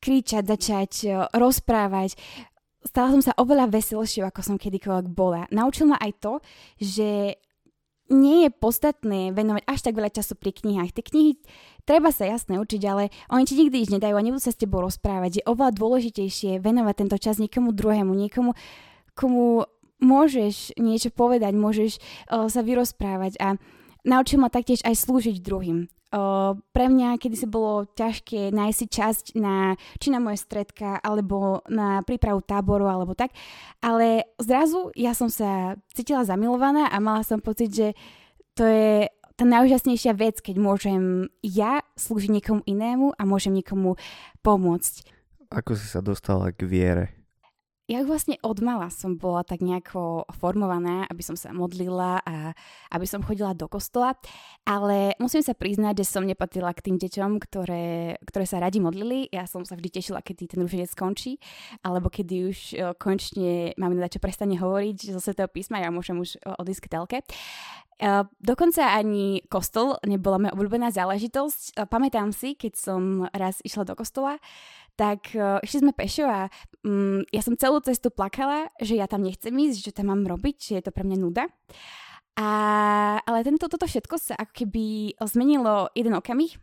kričať, 0.01 0.45
začať 0.47 0.93
e, 1.05 1.09
rozprávať. 1.35 2.15
Stala 2.87 3.11
som 3.11 3.23
sa 3.23 3.35
oveľa 3.35 3.73
veselšou, 3.73 4.29
ako 4.29 4.41
som 4.43 4.57
kedykoľvek 4.57 5.07
bola. 5.11 5.51
Naučil 5.51 5.91
ma 5.91 5.99
aj 5.99 6.13
to, 6.23 6.33
že 6.79 7.35
nie 8.07 8.47
je 8.47 8.51
podstatné 8.55 9.35
venovať 9.35 9.67
až 9.67 9.79
tak 9.83 9.99
veľa 9.99 10.15
času 10.15 10.39
pri 10.39 10.55
knihách. 10.55 10.95
Tie 10.95 11.03
knihy 11.03 11.33
treba 11.83 12.15
sa 12.15 12.23
jasne 12.23 12.63
učiť, 12.63 12.83
ale 12.87 13.11
oni 13.27 13.43
ti 13.43 13.59
nikdy 13.59 13.83
nič 13.83 13.91
nedajú 13.91 14.15
a 14.15 14.23
nebudú 14.23 14.43
sa 14.43 14.55
s 14.55 14.63
tebou 14.63 14.79
rozprávať. 14.79 15.43
Je 15.43 15.49
oveľa 15.49 15.75
dôležitejšie 15.75 16.63
venovať 16.63 16.95
tento 16.95 17.19
čas 17.19 17.43
niekomu 17.43 17.75
druhému, 17.75 18.15
niekomu, 18.15 18.55
komu 19.19 19.67
môžeš 19.99 20.77
niečo 20.79 21.11
povedať, 21.11 21.57
môžeš 21.57 21.99
uh, 22.31 22.47
sa 22.47 22.61
vyrozprávať 22.63 23.41
a 23.43 23.57
naučil 24.07 24.39
ma 24.39 24.49
taktiež 24.49 24.81
aj 24.87 24.95
slúžiť 24.95 25.43
druhým. 25.43 25.91
O, 26.15 26.55
pre 26.71 26.87
mňa 26.87 27.19
kedy 27.19 27.35
si 27.35 27.47
bolo 27.51 27.91
ťažké 27.99 28.55
nájsť 28.55 28.79
si 28.79 28.87
časť 28.87 29.25
na, 29.43 29.75
či 29.99 30.15
na 30.15 30.23
moje 30.23 30.39
stredka, 30.39 31.03
alebo 31.03 31.67
na 31.67 32.07
prípravu 32.07 32.47
táboru, 32.47 32.87
alebo 32.87 33.19
tak. 33.19 33.35
Ale 33.83 34.31
zrazu 34.39 34.95
ja 34.95 35.13
som 35.19 35.27
sa 35.27 35.75
cítila 35.91 36.23
zamilovaná 36.23 36.95
a 36.95 37.03
mala 37.03 37.27
som 37.27 37.43
pocit, 37.43 37.75
že 37.75 37.89
to 38.55 38.63
je 38.63 39.11
tá 39.37 39.45
najúžasnejšia 39.45 40.17
vec, 40.17 40.41
keď 40.41 40.57
môžem 40.57 41.29
ja 41.45 41.85
slúžiť 41.99 42.41
niekomu 42.41 42.63
inému 42.65 43.13
a 43.19 43.23
môžem 43.29 43.53
niekomu 43.53 44.01
pomôcť. 44.41 45.13
Ako 45.53 45.77
si 45.77 45.91
sa 45.91 46.01
dostala 46.01 46.55
k 46.55 46.65
viere? 46.65 47.16
Ja 47.87 48.03
vlastne 48.03 48.35
od 48.43 48.59
mala 48.67 48.91
som 48.91 49.15
bola 49.15 49.47
tak 49.47 49.63
nejako 49.63 50.27
formovaná, 50.35 51.07
aby 51.07 51.23
som 51.23 51.39
sa 51.39 51.55
modlila 51.55 52.19
a 52.27 52.51
aby 52.91 53.07
som 53.07 53.23
chodila 53.23 53.55
do 53.55 53.71
kostola, 53.71 54.19
ale 54.67 55.15
musím 55.23 55.47
sa 55.47 55.55
priznať, 55.55 56.03
že 56.03 56.11
som 56.11 56.27
nepatrila 56.27 56.75
k 56.75 56.91
tým 56.91 56.99
deťom, 56.99 57.39
ktoré, 57.39 58.19
ktoré 58.27 58.45
sa 58.45 58.59
radi 58.59 58.83
modlili. 58.83 59.31
Ja 59.31 59.47
som 59.47 59.63
sa 59.63 59.79
vždy 59.79 60.03
tešila, 60.03 60.19
kedy 60.19 60.59
ten 60.59 60.67
ruženec 60.67 60.91
skončí, 60.91 61.39
alebo 61.87 62.11
kedy 62.11 62.35
už 62.51 62.59
o, 62.75 62.75
konečne 62.99 63.79
mám 63.79 63.95
na 63.95 64.11
čo 64.11 64.19
prestane 64.19 64.59
hovoriť 64.59 65.15
zo 65.15 65.23
Svetého 65.23 65.47
písma, 65.47 65.79
ja 65.79 65.95
môžem 65.95 66.19
už 66.19 66.43
odísť 66.43 66.83
k 66.83 66.91
telke. 66.91 67.19
Uh, 67.97 68.29
dokonca 68.45 68.93
ani 68.93 69.41
kostol 69.49 69.97
nebola 70.05 70.37
moja 70.37 70.53
obľúbená 70.53 70.93
záležitosť. 70.93 71.81
Uh, 71.81 71.89
pamätám 71.89 72.29
si, 72.29 72.53
keď 72.53 72.77
som 72.77 73.25
raz 73.33 73.65
išla 73.65 73.89
do 73.89 73.97
kostola, 73.97 74.37
tak 74.97 75.37
uh, 75.37 75.61
išli 75.61 75.85
sme 75.85 75.93
pešo 75.93 76.25
a 76.25 76.49
um, 76.83 77.21
ja 77.29 77.45
som 77.45 77.55
celú 77.55 77.85
cestu 77.85 78.09
plakala, 78.09 78.73
že 78.81 78.97
ja 78.97 79.05
tam 79.05 79.23
nechcem 79.23 79.53
ísť, 79.53 79.93
že 79.93 79.93
tam 79.93 80.09
mám 80.09 80.25
robiť, 80.25 80.57
že 80.57 80.73
je 80.81 80.85
to 80.89 80.93
pre 80.97 81.05
mňa 81.05 81.19
nuda. 81.21 81.45
A, 82.37 82.49
ale 83.25 83.45
tento, 83.49 83.65
toto 83.65 83.89
všetko 83.89 84.17
sa 84.21 84.37
ako 84.37 84.53
keby 84.53 85.17
zmenilo 85.25 85.89
jeden 85.97 86.13
okamih. 86.13 86.61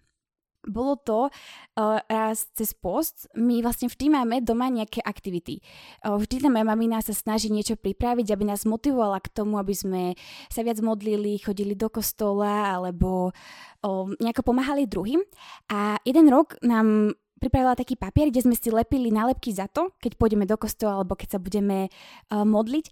Bolo 0.64 0.96
to 0.96 1.28
uh, 1.28 2.00
raz 2.08 2.48
cez 2.56 2.72
post, 2.72 3.28
my 3.36 3.60
vlastne 3.60 3.92
vždy 3.92 4.08
máme 4.08 4.40
doma 4.40 4.72
nejaké 4.72 5.04
aktivity. 5.04 5.60
Uh, 6.00 6.16
vždy 6.16 6.40
tam 6.40 6.56
moja 6.56 6.64
mamina 6.64 7.04
sa 7.04 7.12
snaží 7.12 7.52
niečo 7.52 7.76
pripraviť, 7.76 8.32
aby 8.32 8.48
nás 8.48 8.64
motivovala 8.64 9.20
k 9.20 9.28
tomu, 9.28 9.60
aby 9.60 9.76
sme 9.76 10.16
sa 10.48 10.64
viac 10.64 10.80
modlili, 10.80 11.36
chodili 11.36 11.76
do 11.76 11.92
kostola 11.92 12.80
alebo 12.80 13.36
uh, 13.36 14.08
nejako 14.24 14.56
pomáhali 14.56 14.88
druhým. 14.88 15.20
A 15.68 16.00
jeden 16.08 16.32
rok 16.32 16.56
nám 16.64 17.12
pripravila 17.40 17.76
taký 17.76 18.00
papier, 18.00 18.32
kde 18.32 18.46
sme 18.46 18.56
si 18.56 18.72
lepili 18.72 19.12
nálepky 19.12 19.52
za 19.52 19.68
to, 19.68 19.92
keď 20.00 20.16
pôjdeme 20.16 20.46
do 20.48 20.56
kostola 20.56 21.02
alebo 21.02 21.18
keď 21.18 21.38
sa 21.38 21.40
budeme 21.42 21.90
uh, 21.90 22.46
modliť. 22.48 22.86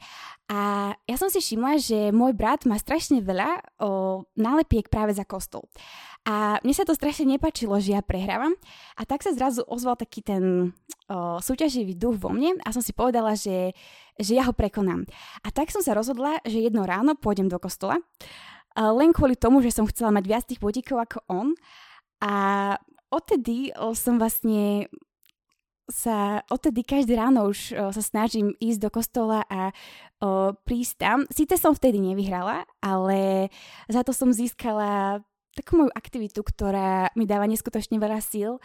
A 0.52 0.92
ja 1.08 1.16
som 1.16 1.32
si 1.32 1.40
všimla, 1.40 1.80
že 1.80 2.00
môj 2.12 2.36
brat 2.36 2.68
má 2.68 2.76
strašne 2.76 3.24
veľa 3.24 3.50
uh, 3.80 4.26
nálepiek 4.36 4.92
práve 4.92 5.16
za 5.16 5.24
kostol. 5.24 5.70
A 6.22 6.62
mne 6.62 6.76
sa 6.78 6.86
to 6.86 6.94
strašne 6.94 7.26
nepačilo, 7.26 7.74
že 7.82 7.98
ja 7.98 8.06
prehrávam. 8.06 8.54
A 8.94 9.08
tak 9.10 9.26
sa 9.26 9.34
zrazu 9.34 9.66
ozval 9.66 9.98
taký 9.98 10.22
ten 10.22 10.76
uh, 11.10 11.42
súťaživý 11.42 11.98
duch 11.98 12.22
vo 12.22 12.30
mne 12.30 12.62
a 12.62 12.70
som 12.70 12.84
si 12.84 12.94
povedala, 12.94 13.34
že, 13.34 13.74
že 14.22 14.38
ja 14.38 14.46
ho 14.46 14.54
prekonám. 14.54 15.08
A 15.42 15.50
tak 15.50 15.74
som 15.74 15.82
sa 15.82 15.98
rozhodla, 15.98 16.38
že 16.46 16.62
jedno 16.62 16.86
ráno 16.86 17.18
pôjdem 17.18 17.50
do 17.50 17.58
kostola. 17.58 17.98
Uh, 18.78 18.94
len 18.94 19.16
kvôli 19.16 19.34
tomu, 19.34 19.66
že 19.66 19.74
som 19.74 19.90
chcela 19.90 20.14
mať 20.14 20.26
viac 20.30 20.44
tých 20.46 20.62
bodíkov 20.62 21.02
ako 21.02 21.18
on. 21.26 21.48
A 22.22 22.34
odtedy 23.12 23.76
som 23.94 24.18
vlastne 24.18 24.88
sa 25.92 26.40
odtedy 26.48 26.88
každé 26.88 27.20
ráno 27.20 27.52
už 27.52 27.76
sa 27.76 28.02
snažím 28.02 28.56
ísť 28.64 28.80
do 28.80 28.90
kostola 28.90 29.44
a 29.52 29.76
o, 30.24 30.56
prísť 30.64 30.96
tam. 30.96 31.18
Síce 31.28 31.60
som 31.60 31.76
vtedy 31.76 32.00
nevyhrala, 32.00 32.64
ale 32.80 33.52
za 33.92 34.02
to 34.02 34.16
som 34.16 34.32
získala 34.32 35.20
takú 35.56 35.84
moju 35.84 35.92
aktivitu, 35.92 36.40
ktorá 36.42 37.12
mi 37.16 37.28
dáva 37.28 37.48
neskutočne 37.48 38.00
veľa 38.00 38.24
síl 38.24 38.60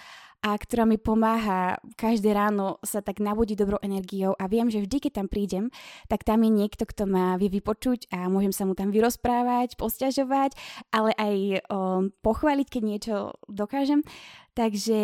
a 0.45 0.55
ktorá 0.55 0.85
mi 0.87 1.00
pomáha 1.00 1.81
každé 1.99 2.31
ráno 2.31 2.78
sa 2.85 3.00
tak 3.00 3.19
nabudí 3.19 3.57
dobrou 3.59 3.81
energiou 3.83 4.37
a 4.37 4.47
viem, 4.47 4.69
že 4.71 4.85
vždy, 4.85 5.09
keď 5.09 5.12
tam 5.23 5.26
prídem, 5.26 5.64
tak 6.07 6.23
tam 6.23 6.45
je 6.45 6.50
niekto, 6.52 6.85
kto 6.87 7.09
ma 7.09 7.35
vie 7.40 7.50
vypočuť 7.50 8.12
a 8.12 8.31
môžem 8.31 8.52
sa 8.55 8.69
mu 8.69 8.78
tam 8.78 8.93
vyrozprávať, 8.95 9.75
posťažovať, 9.81 10.55
ale 10.93 11.11
aj 11.16 11.37
o, 11.66 11.78
pochváliť, 12.23 12.66
keď 12.69 12.83
niečo 12.85 13.14
dokážem. 13.50 14.07
Takže 14.55 15.00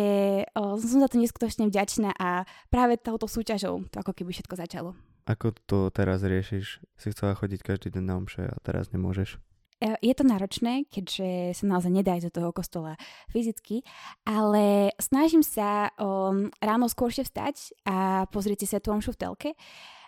o, 0.55 0.79
som 0.79 0.99
za 1.01 1.09
to 1.09 1.19
neskutočne 1.19 1.67
vďačná 1.69 2.13
a 2.15 2.47
práve 2.71 2.95
touto 3.01 3.27
súťažou 3.27 3.85
to 3.91 3.95
ako 3.99 4.15
keby 4.15 4.31
všetko 4.31 4.55
začalo. 4.55 4.89
Ako 5.23 5.55
to 5.67 5.87
teraz 5.91 6.19
riešiš? 6.23 6.83
Si 6.99 7.07
chcela 7.11 7.35
chodiť 7.35 7.63
každý 7.63 7.87
deň 7.95 8.03
na 8.03 8.15
omše 8.19 8.43
a 8.43 8.59
teraz 8.59 8.91
nemôžeš? 8.91 9.39
E, 9.83 9.99
je 9.99 10.13
to 10.15 10.23
náročné, 10.23 10.87
keďže 10.87 11.59
sa 11.59 11.65
naozaj 11.67 11.91
nedá 11.91 12.15
ísť 12.15 12.31
do 12.31 12.35
toho 12.39 12.49
kostola 12.55 12.95
fyzicky, 13.27 13.83
ale 14.23 14.95
snažím 14.95 15.43
sa 15.43 15.91
um, 15.99 16.47
ráno 16.63 16.87
skôršie 16.87 17.27
vstať 17.27 17.75
a 17.83 18.23
pozrieť 18.31 18.63
si 18.63 18.67
Svetu 18.71 18.95
Omšu 18.95 19.11
v 19.11 19.19
telke, 19.19 19.49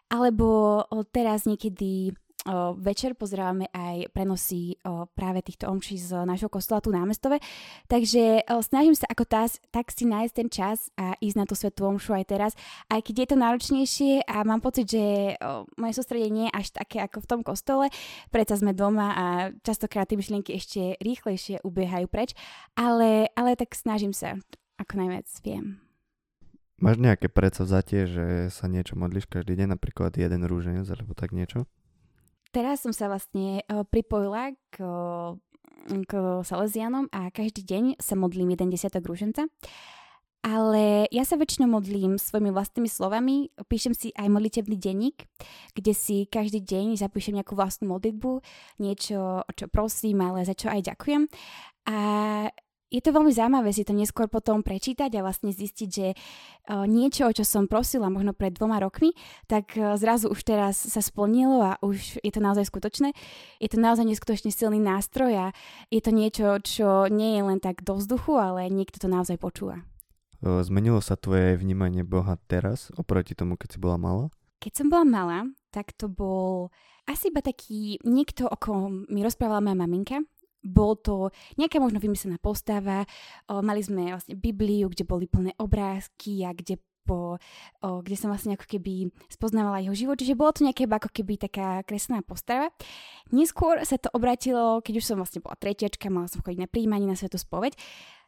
alebo 0.08 0.80
teraz 1.12 1.44
niekedy 1.44 2.16
večer 2.78 3.18
pozerávame 3.18 3.66
aj 3.74 4.14
prenosy 4.14 4.78
práve 5.18 5.42
týchto 5.42 5.66
omší 5.66 5.98
z 5.98 6.24
našho 6.24 6.46
kostola 6.48 6.80
tu 6.80 6.94
námestove. 6.94 7.42
Takže 7.90 8.46
snažím 8.62 8.94
sa 8.94 9.10
ako 9.10 9.24
tá, 9.26 9.50
tak 9.74 9.90
si 9.90 10.06
nájsť 10.06 10.34
ten 10.34 10.50
čas 10.54 10.94
a 10.94 11.18
ísť 11.18 11.38
na 11.42 11.46
tú 11.50 11.58
svetú 11.58 11.90
omšu 11.90 12.14
aj 12.14 12.26
teraz. 12.30 12.52
Aj 12.86 13.02
keď 13.02 13.16
je 13.18 13.28
to 13.34 13.38
náročnejšie 13.42 14.14
a 14.30 14.46
mám 14.46 14.62
pocit, 14.62 14.86
že 14.86 15.36
moje 15.76 15.94
sústredenie 15.98 16.48
je 16.48 16.56
až 16.56 16.68
také 16.72 17.02
ako 17.02 17.26
v 17.26 17.30
tom 17.30 17.42
kostole, 17.42 17.90
predsa 18.30 18.62
sme 18.62 18.78
doma 18.78 19.08
a 19.18 19.26
častokrát 19.66 20.06
tie 20.06 20.16
myšlienky 20.16 20.54
ešte 20.54 21.02
rýchlejšie 21.02 21.66
ubiehajú 21.66 22.06
preč, 22.06 22.38
ale, 22.78 23.34
ale 23.34 23.58
tak 23.58 23.74
snažím 23.74 24.14
sa, 24.14 24.38
ako 24.78 24.94
najviac 25.02 25.26
viem. 25.42 25.82
Máš 26.76 27.00
nejaké 27.00 27.32
predsavzatie, 27.32 28.04
že 28.04 28.26
sa 28.52 28.68
niečo 28.68 29.00
modlíš 29.00 29.32
každý 29.32 29.56
deň, 29.56 29.80
napríklad 29.80 30.12
jeden 30.20 30.44
rúženec 30.44 30.84
alebo 30.92 31.16
tak 31.16 31.32
niečo? 31.32 31.64
Teraz 32.56 32.88
som 32.88 32.96
sa 32.96 33.12
vlastne 33.12 33.68
uh, 33.68 33.84
pripojila 33.84 34.56
k, 34.72 34.80
k 36.08 36.12
Salesianom 36.48 37.12
a 37.12 37.28
každý 37.28 37.68
deň 37.68 37.84
sa 38.00 38.16
modlím 38.16 38.56
jeden 38.56 38.72
desiatok 38.72 39.04
rúženca. 39.04 39.52
Ale 40.46 41.10
ja 41.10 41.26
sa 41.26 41.42
väčšinou 41.42 41.66
modlím 41.66 42.22
svojimi 42.22 42.54
vlastnými 42.54 42.86
slovami, 42.86 43.50
píšem 43.66 43.98
si 43.98 44.14
aj 44.14 44.30
modlitebný 44.30 44.78
denník, 44.78 45.26
kde 45.74 45.94
si 45.98 46.30
každý 46.30 46.62
deň 46.62 47.02
zapíšem 47.02 47.42
nejakú 47.42 47.58
vlastnú 47.58 47.90
modlitbu, 47.90 48.46
niečo, 48.78 49.42
o 49.42 49.52
čo 49.58 49.66
prosím, 49.66 50.22
ale 50.22 50.46
za 50.46 50.54
čo 50.54 50.70
aj 50.70 50.86
ďakujem. 50.86 51.26
A 51.90 51.98
je 52.94 53.02
to 53.02 53.10
veľmi 53.10 53.34
zaujímavé 53.34 53.74
si 53.74 53.82
to 53.82 53.98
neskôr 53.98 54.30
potom 54.30 54.62
prečítať 54.62 55.10
a 55.18 55.26
vlastne 55.26 55.50
zistiť, 55.50 55.90
že 55.90 56.08
niečo, 56.86 57.28
o 57.28 57.34
čo 57.34 57.42
som 57.42 57.66
prosila 57.66 58.14
možno 58.14 58.38
pred 58.38 58.54
dvoma 58.54 58.78
rokmi, 58.78 59.12
tak 59.50 59.74
zrazu 59.74 60.30
už 60.30 60.46
teraz 60.46 60.78
sa 60.78 61.02
splnilo 61.02 61.66
a 61.66 61.72
už 61.82 62.22
je 62.22 62.32
to 62.32 62.40
naozaj 62.40 62.70
skutočné. 62.70 63.12
Je 63.58 63.70
to 63.74 63.82
naozaj 63.82 64.06
neskutočne 64.06 64.54
silný 64.54 64.78
nástroj 64.78 65.34
a 65.34 65.46
je 65.90 66.02
to 66.02 66.14
niečo, 66.14 66.62
čo 66.62 67.10
nie 67.10 67.36
je 67.36 67.42
len 67.42 67.60
tak 67.60 67.82
do 67.82 67.98
vzduchu, 67.98 68.38
ale 68.38 68.70
niekto 68.70 69.02
to 69.02 69.10
naozaj 69.10 69.42
počúva. 69.42 69.82
Zmenilo 70.46 71.02
sa 71.02 71.18
tvoje 71.18 71.58
vnímanie 71.58 72.06
Boha 72.06 72.38
teraz 72.46 72.94
oproti 72.94 73.34
tomu, 73.34 73.58
keď 73.58 73.76
si 73.76 73.80
bola 73.82 73.98
malá? 73.98 74.26
Keď 74.62 74.72
som 74.78 74.88
bola 74.94 75.06
malá, 75.06 75.40
tak 75.74 75.94
to 75.98 76.06
bol 76.06 76.70
asi 77.06 77.30
iba 77.30 77.42
taký 77.42 78.02
niekto, 78.02 78.50
o 78.50 78.58
kom 78.58 79.06
mi 79.10 79.22
rozprávala 79.22 79.62
moja 79.62 79.78
maminka, 79.78 80.26
bol 80.66 80.98
to 80.98 81.30
nejaká 81.62 81.78
možno 81.78 82.02
vymyslená 82.02 82.42
postava, 82.42 83.06
o, 83.46 83.62
mali 83.62 83.86
sme 83.86 84.10
vlastne 84.10 84.34
Bibliu, 84.34 84.90
kde 84.90 85.06
boli 85.06 85.30
plné 85.30 85.54
obrázky 85.62 86.42
a 86.42 86.52
kde 86.52 86.82
po, 87.06 87.38
o, 87.86 87.90
kde 88.02 88.18
som 88.18 88.34
vlastne 88.34 88.58
ako 88.58 88.66
keby 88.66 89.14
spoznávala 89.30 89.86
jeho 89.86 89.94
život, 89.94 90.18
čiže 90.18 90.34
bolo 90.34 90.52
to 90.58 90.66
nejaká 90.66 90.90
ako 90.90 91.10
keby 91.14 91.38
taká 91.38 91.86
kreslená 91.86 92.26
postava. 92.26 92.74
Neskôr 93.30 93.78
sa 93.86 94.02
to 94.02 94.10
obratilo, 94.12 94.82
keď 94.82 94.94
už 94.98 95.06
som 95.06 95.22
vlastne 95.22 95.46
bola 95.46 95.54
tretiačka, 95.54 96.10
mala 96.10 96.26
som 96.26 96.42
chodiť 96.42 96.66
na 96.66 96.70
príjmanie 96.70 97.06
na 97.06 97.14
svetu 97.14 97.38
spoveď, 97.38 97.78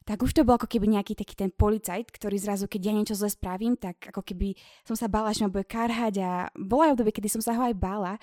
tak 0.08 0.24
už 0.24 0.32
to 0.32 0.48
bol 0.48 0.56
ako 0.56 0.72
keby 0.72 0.88
nejaký 0.88 1.20
taký 1.20 1.36
ten 1.36 1.52
policajt, 1.52 2.08
ktorý 2.16 2.40
zrazu, 2.40 2.72
keď 2.72 2.82
ja 2.88 2.94
niečo 2.96 3.20
zle 3.20 3.28
spravím, 3.28 3.76
tak 3.76 4.00
ako 4.08 4.24
keby 4.24 4.56
som 4.88 4.96
sa 4.96 5.12
bála, 5.12 5.36
že 5.36 5.44
ma 5.44 5.52
bude 5.52 5.68
karhať 5.68 6.24
a 6.24 6.48
bola 6.56 6.88
aj 6.88 6.94
obdobie, 6.96 7.12
kedy 7.12 7.28
som 7.28 7.44
sa 7.44 7.52
ho 7.60 7.68
aj 7.68 7.76
bála, 7.76 8.16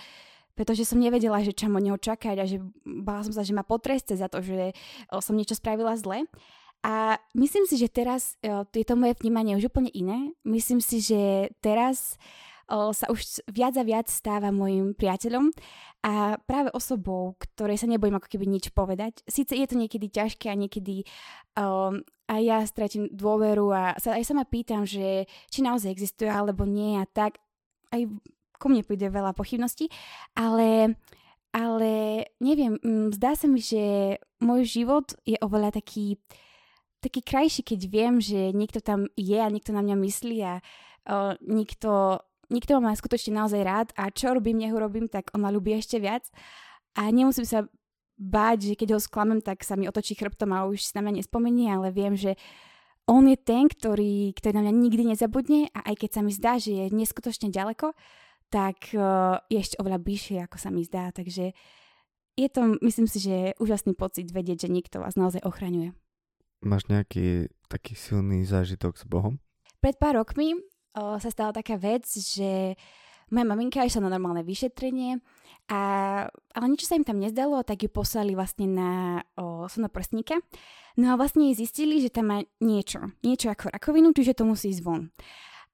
pretože 0.54 0.86
som 0.86 1.02
nevedela, 1.02 1.42
že 1.42 1.54
čo 1.54 1.66
od 1.66 1.82
neho 1.82 1.98
čakať 1.98 2.36
a 2.38 2.46
že 2.46 2.62
bála 2.82 3.26
som 3.26 3.34
sa, 3.34 3.42
že 3.42 3.54
ma 3.54 3.66
potreste 3.66 4.14
za 4.14 4.30
to, 4.30 4.38
že 4.42 4.74
som 5.18 5.34
niečo 5.34 5.58
spravila 5.58 5.98
zle. 5.98 6.26
A 6.84 7.16
myslím 7.32 7.64
si, 7.64 7.80
že 7.80 7.88
teraz 7.88 8.36
je 8.44 8.84
to 8.84 8.94
moje 8.94 9.16
vnímanie 9.18 9.56
už 9.56 9.72
úplne 9.72 9.88
iné. 9.90 10.36
Myslím 10.44 10.84
si, 10.84 11.00
že 11.00 11.48
teraz 11.64 12.20
sa 12.68 13.06
už 13.12 13.44
viac 13.52 13.76
a 13.76 13.84
viac 13.84 14.08
stáva 14.08 14.48
môjim 14.48 14.96
priateľom 14.96 15.52
a 16.00 16.40
práve 16.48 16.72
osobou, 16.72 17.36
ktorej 17.36 17.76
sa 17.80 17.88
nebojím 17.88 18.16
ako 18.16 18.28
keby 18.28 18.48
nič 18.48 18.72
povedať. 18.72 19.20
Sice 19.28 19.52
je 19.52 19.68
to 19.68 19.76
niekedy 19.76 20.08
ťažké 20.08 20.48
a 20.48 20.56
niekedy 20.56 21.04
um, 21.60 22.00
aj 22.24 22.40
ja 22.40 22.58
stratím 22.64 23.12
dôveru 23.12 23.68
a 23.68 23.82
sa, 24.00 24.16
aj 24.16 24.24
sa 24.24 24.32
ma 24.36 24.48
pýtam, 24.48 24.88
že 24.88 25.28
či 25.52 25.60
naozaj 25.60 25.92
existuje 25.92 26.28
alebo 26.28 26.64
nie 26.64 26.96
a 26.96 27.04
tak. 27.04 27.36
Aj 27.92 28.00
ku 28.56 28.70
mne 28.70 28.86
príde 28.86 29.10
veľa 29.10 29.34
pochybností, 29.36 29.90
ale, 30.34 30.98
ale 31.50 31.92
neviem, 32.38 32.78
mm, 32.78 33.14
zdá 33.18 33.34
sa 33.34 33.46
mi, 33.50 33.60
že 33.60 34.16
môj 34.42 34.64
život 34.66 35.14
je 35.26 35.38
oveľa 35.40 35.78
taký, 35.78 36.18
taký 37.04 37.20
krajší, 37.20 37.62
keď 37.66 37.80
viem, 37.90 38.14
že 38.18 38.54
niekto 38.56 38.80
tam 38.80 39.10
je 39.18 39.38
a 39.38 39.52
niekto 39.52 39.76
na 39.76 39.84
mňa 39.84 39.96
myslí 39.98 40.36
a 40.44 40.54
uh, 40.60 41.36
niekto, 41.44 42.22
niekto 42.48 42.80
ma 42.80 42.96
skutočne 42.96 43.36
naozaj 43.36 43.60
rád 43.60 43.88
a 43.98 44.08
čo 44.08 44.32
robím, 44.32 44.60
nech 44.60 44.72
robím, 44.72 45.10
tak 45.10 45.28
on 45.36 45.44
ma 45.44 45.52
ľubí 45.52 45.76
ešte 45.76 46.00
viac. 46.00 46.24
A 46.94 47.10
nemusím 47.10 47.44
sa 47.44 47.66
báť, 48.14 48.72
že 48.72 48.74
keď 48.78 48.94
ho 48.94 49.00
sklamem, 49.02 49.42
tak 49.42 49.66
sa 49.66 49.74
mi 49.74 49.90
otočí 49.90 50.14
chrbtom 50.14 50.54
a 50.54 50.70
už 50.70 50.86
si 50.86 50.92
na 50.94 51.02
mňa 51.02 51.22
nespomenie, 51.22 51.68
ale 51.74 51.90
viem, 51.90 52.14
že 52.14 52.38
on 53.04 53.28
je 53.28 53.36
ten, 53.36 53.68
ktorý, 53.68 54.32
ktorý 54.32 54.52
na 54.56 54.62
mňa 54.64 54.74
nikdy 54.80 55.02
nezabudne 55.12 55.68
a 55.76 55.92
aj 55.92 56.06
keď 56.06 56.10
sa 56.14 56.20
mi 56.24 56.32
zdá, 56.32 56.56
že 56.56 56.72
je 56.72 56.84
neskutočne 56.94 57.52
ďaleko, 57.52 57.92
tak 58.54 58.94
uh, 58.94 59.42
je 59.50 59.58
ešte 59.58 59.82
oveľa 59.82 59.98
bližšie, 59.98 60.38
ako 60.46 60.56
sa 60.62 60.70
mi 60.70 60.86
zdá. 60.86 61.10
Takže 61.10 61.50
je 62.38 62.48
to, 62.54 62.78
myslím 62.86 63.10
si, 63.10 63.18
že 63.18 63.34
je 63.34 63.58
úžasný 63.58 63.98
pocit 63.98 64.30
vedieť, 64.30 64.70
že 64.70 64.74
niekto 64.74 65.02
vás 65.02 65.18
naozaj 65.18 65.42
ochraňuje. 65.42 65.90
Máš 66.62 66.86
nejaký 66.86 67.50
taký 67.66 67.98
silný 67.98 68.46
zážitok 68.46 68.94
s 68.94 69.04
Bohom? 69.10 69.42
Pred 69.82 69.98
pár 69.98 70.22
rokmi 70.22 70.54
uh, 70.54 71.18
sa 71.18 71.34
stala 71.34 71.50
taká 71.50 71.74
vec, 71.74 72.06
že 72.06 72.78
moja 73.34 73.42
maminka 73.42 73.82
išla 73.82 74.06
na 74.06 74.14
normálne 74.14 74.46
vyšetrenie, 74.46 75.18
a, 75.64 75.80
ale 76.28 76.66
niečo 76.68 76.84
sa 76.84 76.94
im 77.00 77.08
tam 77.08 77.16
nezdalo, 77.16 77.64
tak 77.64 77.82
ju 77.82 77.88
poslali 77.88 78.36
vlastne 78.36 78.68
na 78.68 78.90
o, 79.32 79.64
sonoprstníka. 79.64 80.36
No 81.00 81.08
a 81.08 81.16
vlastne 81.16 81.56
zistili, 81.56 82.04
že 82.04 82.12
tam 82.12 82.28
má 82.28 82.38
niečo, 82.60 83.16
niečo 83.24 83.48
ako 83.48 83.72
rakovinu, 83.72 84.12
čiže 84.12 84.36
to 84.36 84.44
musí 84.44 84.76
ísť 84.76 84.84
von. 84.84 85.08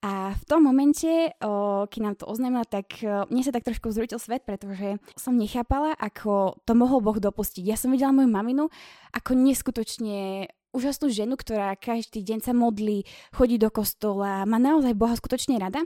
A 0.01 0.33
v 0.33 0.45
tom 0.49 0.65
momente, 0.65 1.37
keď 1.85 2.01
nám 2.01 2.17
to 2.17 2.25
oznámila, 2.25 2.65
tak 2.65 3.05
o, 3.05 3.29
mne 3.29 3.45
sa 3.45 3.53
tak 3.53 3.69
trošku 3.69 3.93
zrútil 3.93 4.17
svet, 4.17 4.49
pretože 4.49 4.97
som 5.13 5.37
nechápala, 5.37 5.93
ako 5.93 6.57
to 6.65 6.73
mohol 6.73 7.05
Boh 7.05 7.21
dopustiť. 7.21 7.61
Ja 7.69 7.77
som 7.77 7.93
videla 7.93 8.09
moju 8.09 8.33
maminu 8.33 8.73
ako 9.13 9.37
neskutočne 9.37 10.49
úžasnú 10.73 11.13
ženu, 11.13 11.37
ktorá 11.37 11.77
každý 11.77 12.25
deň 12.25 12.41
sa 12.41 12.57
modlí, 12.57 13.05
chodí 13.37 13.61
do 13.61 13.69
kostola, 13.69 14.49
má 14.49 14.57
naozaj 14.57 14.97
Boha 14.97 15.13
skutočne 15.13 15.61
rada. 15.61 15.85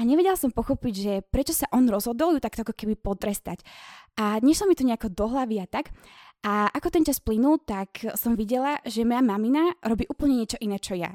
A 0.00 0.08
nevedela 0.08 0.40
som 0.40 0.48
pochopiť, 0.48 0.94
že 0.96 1.12
prečo 1.28 1.52
sa 1.52 1.68
on 1.76 1.84
rozhodol 1.84 2.32
ju 2.32 2.40
takto 2.40 2.64
ako 2.64 2.72
keby 2.72 2.96
potrestať. 2.96 3.60
A 4.16 4.40
nešlo 4.40 4.72
mi 4.72 4.78
to 4.78 4.88
nejako 4.88 5.12
do 5.12 5.28
hlavy 5.28 5.60
a 5.60 5.68
tak. 5.68 5.92
A 6.40 6.72
ako 6.72 6.88
ten 6.88 7.04
čas 7.04 7.20
plynul, 7.20 7.60
tak 7.60 8.08
som 8.16 8.32
videla, 8.32 8.80
že 8.88 9.04
moja 9.04 9.20
mamina 9.20 9.76
robí 9.84 10.08
úplne 10.08 10.40
niečo 10.40 10.56
iné, 10.64 10.80
čo 10.80 10.96
ja 10.96 11.12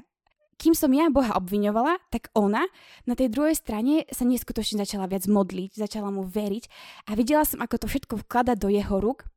kým 0.55 0.71
som 0.71 0.91
ja 0.95 1.11
Boha 1.11 1.35
obviňovala, 1.35 1.99
tak 2.09 2.31
ona 2.31 2.63
na 3.03 3.13
tej 3.13 3.27
druhej 3.31 3.55
strane 3.59 4.07
sa 4.11 4.23
neskutočne 4.23 4.79
začala 4.79 5.05
viac 5.11 5.27
modliť, 5.27 5.75
začala 5.75 6.09
mu 6.11 6.23
veriť 6.23 6.63
a 7.07 7.19
videla 7.19 7.43
som, 7.43 7.59
ako 7.59 7.85
to 7.85 7.87
všetko 7.91 8.13
vklada 8.23 8.55
do 8.55 8.71
jeho 8.71 8.97
rúk 9.03 9.27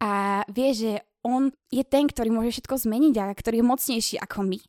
a 0.00 0.44
vie, 0.52 0.76
že 0.76 0.92
on 1.24 1.50
je 1.72 1.82
ten, 1.82 2.06
ktorý 2.06 2.30
môže 2.30 2.54
všetko 2.54 2.86
zmeniť 2.86 3.14
a 3.18 3.34
ktorý 3.34 3.64
je 3.64 3.66
mocnejší 3.66 4.16
ako 4.22 4.46
my. 4.46 4.60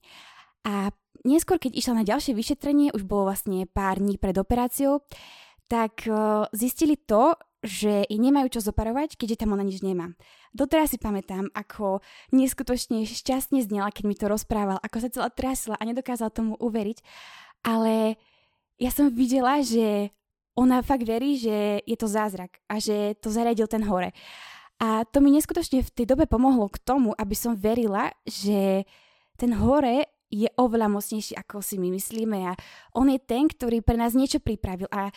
A 0.65 0.73
neskôr, 1.21 1.61
keď 1.61 1.77
išla 1.77 2.01
na 2.01 2.05
ďalšie 2.07 2.33
vyšetrenie, 2.33 2.95
už 2.95 3.05
bolo 3.05 3.29
vlastne 3.29 3.69
pár 3.69 4.01
dní 4.01 4.17
pred 4.17 4.33
operáciou, 4.39 5.05
tak 5.67 6.07
uh, 6.07 6.47
zistili 6.55 6.95
to, 6.95 7.35
že 7.65 8.05
jej 8.05 8.19
nemajú 8.21 8.53
čo 8.53 8.61
zoparovať, 8.61 9.17
keďže 9.17 9.41
tam 9.41 9.57
ona 9.57 9.65
nič 9.65 9.81
nemá. 9.81 10.13
Doteraz 10.53 10.93
si 10.93 11.01
pamätám, 11.01 11.49
ako 11.57 12.05
neskutočne 12.29 13.01
šťastne 13.03 13.65
znela, 13.65 13.89
keď 13.89 14.03
mi 14.05 14.15
to 14.15 14.29
rozprával, 14.29 14.77
ako 14.81 14.97
sa 15.01 15.09
celá 15.09 15.29
trasila 15.33 15.75
a 15.77 15.87
nedokázala 15.87 16.29
tomu 16.29 16.53
uveriť. 16.61 17.01
Ale 17.65 18.21
ja 18.77 18.91
som 18.93 19.09
videla, 19.09 19.65
že 19.65 20.13
ona 20.57 20.81
fakt 20.85 21.05
verí, 21.05 21.37
že 21.37 21.81
je 21.85 21.97
to 21.97 22.09
zázrak 22.09 22.61
a 22.65 22.81
že 22.81 23.17
to 23.21 23.29
zariadil 23.29 23.69
ten 23.69 23.85
hore. 23.85 24.13
A 24.77 25.05
to 25.09 25.21
mi 25.21 25.33
neskutočne 25.33 25.81
v 25.81 25.93
tej 25.93 26.05
dobe 26.05 26.29
pomohlo 26.29 26.69
k 26.69 26.81
tomu, 26.81 27.13
aby 27.17 27.33
som 27.33 27.57
verila, 27.57 28.13
že 28.25 28.85
ten 29.37 29.53
hore 29.57 30.05
je 30.29 30.49
oveľa 30.59 30.91
mocnejší, 30.91 31.33
ako 31.39 31.63
si 31.63 31.81
my 31.81 31.89
myslíme 31.93 32.37
a 32.51 32.53
on 32.93 33.09
je 33.09 33.17
ten, 33.21 33.47
ktorý 33.47 33.81
pre 33.81 33.95
nás 33.95 34.13
niečo 34.13 34.43
pripravil 34.43 34.89
a 34.91 35.09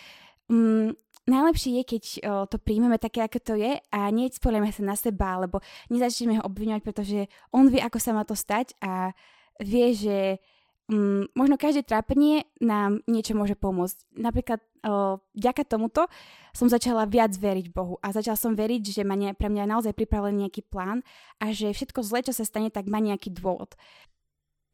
mm, 0.48 1.09
najlepšie 1.30 1.78
je, 1.78 1.82
keď 1.86 2.02
o, 2.02 2.18
to 2.50 2.58
príjmeme 2.58 2.98
také, 2.98 3.22
ako 3.22 3.38
to 3.38 3.54
je 3.54 3.78
a 3.78 4.00
neexpolieme 4.10 4.66
sa 4.74 4.82
na 4.82 4.98
seba, 4.98 5.38
alebo 5.38 5.62
nezačneme 5.86 6.42
ho 6.42 6.46
obviňovať, 6.50 6.82
pretože 6.82 7.30
on 7.54 7.70
vie, 7.70 7.78
ako 7.78 7.98
sa 8.02 8.10
má 8.10 8.26
to 8.26 8.34
stať 8.34 8.74
a 8.82 9.14
vie, 9.62 9.94
že 9.94 10.42
um, 10.90 11.30
možno 11.38 11.54
každé 11.54 11.86
trápenie 11.86 12.50
nám 12.58 13.06
niečo 13.06 13.38
môže 13.38 13.54
pomôcť. 13.54 14.10
Napríklad 14.18 14.60
o, 14.82 15.22
vďaka 15.38 15.62
tomuto 15.62 16.10
som 16.50 16.66
začala 16.66 17.06
viac 17.06 17.30
veriť 17.30 17.70
Bohu 17.70 17.96
a 18.02 18.10
začala 18.10 18.34
som 18.34 18.58
veriť, 18.58 18.82
že 18.90 19.02
má 19.06 19.14
ne, 19.14 19.30
pre 19.30 19.46
mňa 19.46 19.70
naozaj 19.70 19.94
pripravený 19.94 20.50
nejaký 20.50 20.66
plán 20.66 21.06
a 21.38 21.54
že 21.54 21.70
všetko 21.70 22.02
zle, 22.02 22.26
čo 22.26 22.34
sa 22.34 22.42
stane, 22.42 22.74
tak 22.74 22.90
má 22.90 22.98
nejaký 22.98 23.30
dôvod. 23.30 23.78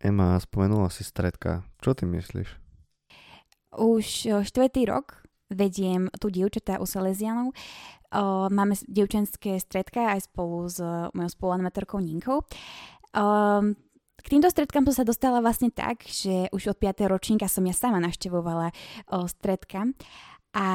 Ema, 0.00 0.36
spomenula 0.40 0.88
si 0.92 1.04
stredka. 1.04 1.64
Čo 1.80 1.96
ty 1.96 2.04
myslíš? 2.04 2.48
Už 3.76 4.04
štvrtý 4.44 4.88
rok 4.88 5.26
vediem 5.50 6.10
tu 6.18 6.30
dievčatá 6.30 6.78
u 6.82 6.86
Salesianov. 6.86 7.54
Máme 8.50 8.74
dievčenské 8.86 9.58
stredka 9.58 10.14
aj 10.14 10.30
spolu 10.30 10.70
s 10.70 10.78
mojou 11.12 11.30
spoluanimatorkou 11.30 11.98
Ninkou. 11.98 12.46
K 14.16 14.26
týmto 14.34 14.50
stredkám 14.50 14.82
som 14.90 15.02
sa 15.02 15.04
dostala 15.06 15.38
vlastne 15.38 15.70
tak, 15.70 16.02
že 16.02 16.50
už 16.50 16.74
od 16.74 16.78
5. 16.82 17.06
ročníka 17.06 17.46
som 17.46 17.62
ja 17.62 17.70
sama 17.70 18.02
naštevovala 18.02 18.74
uh, 18.74 19.22
stredka. 19.30 19.86
A 20.50 20.66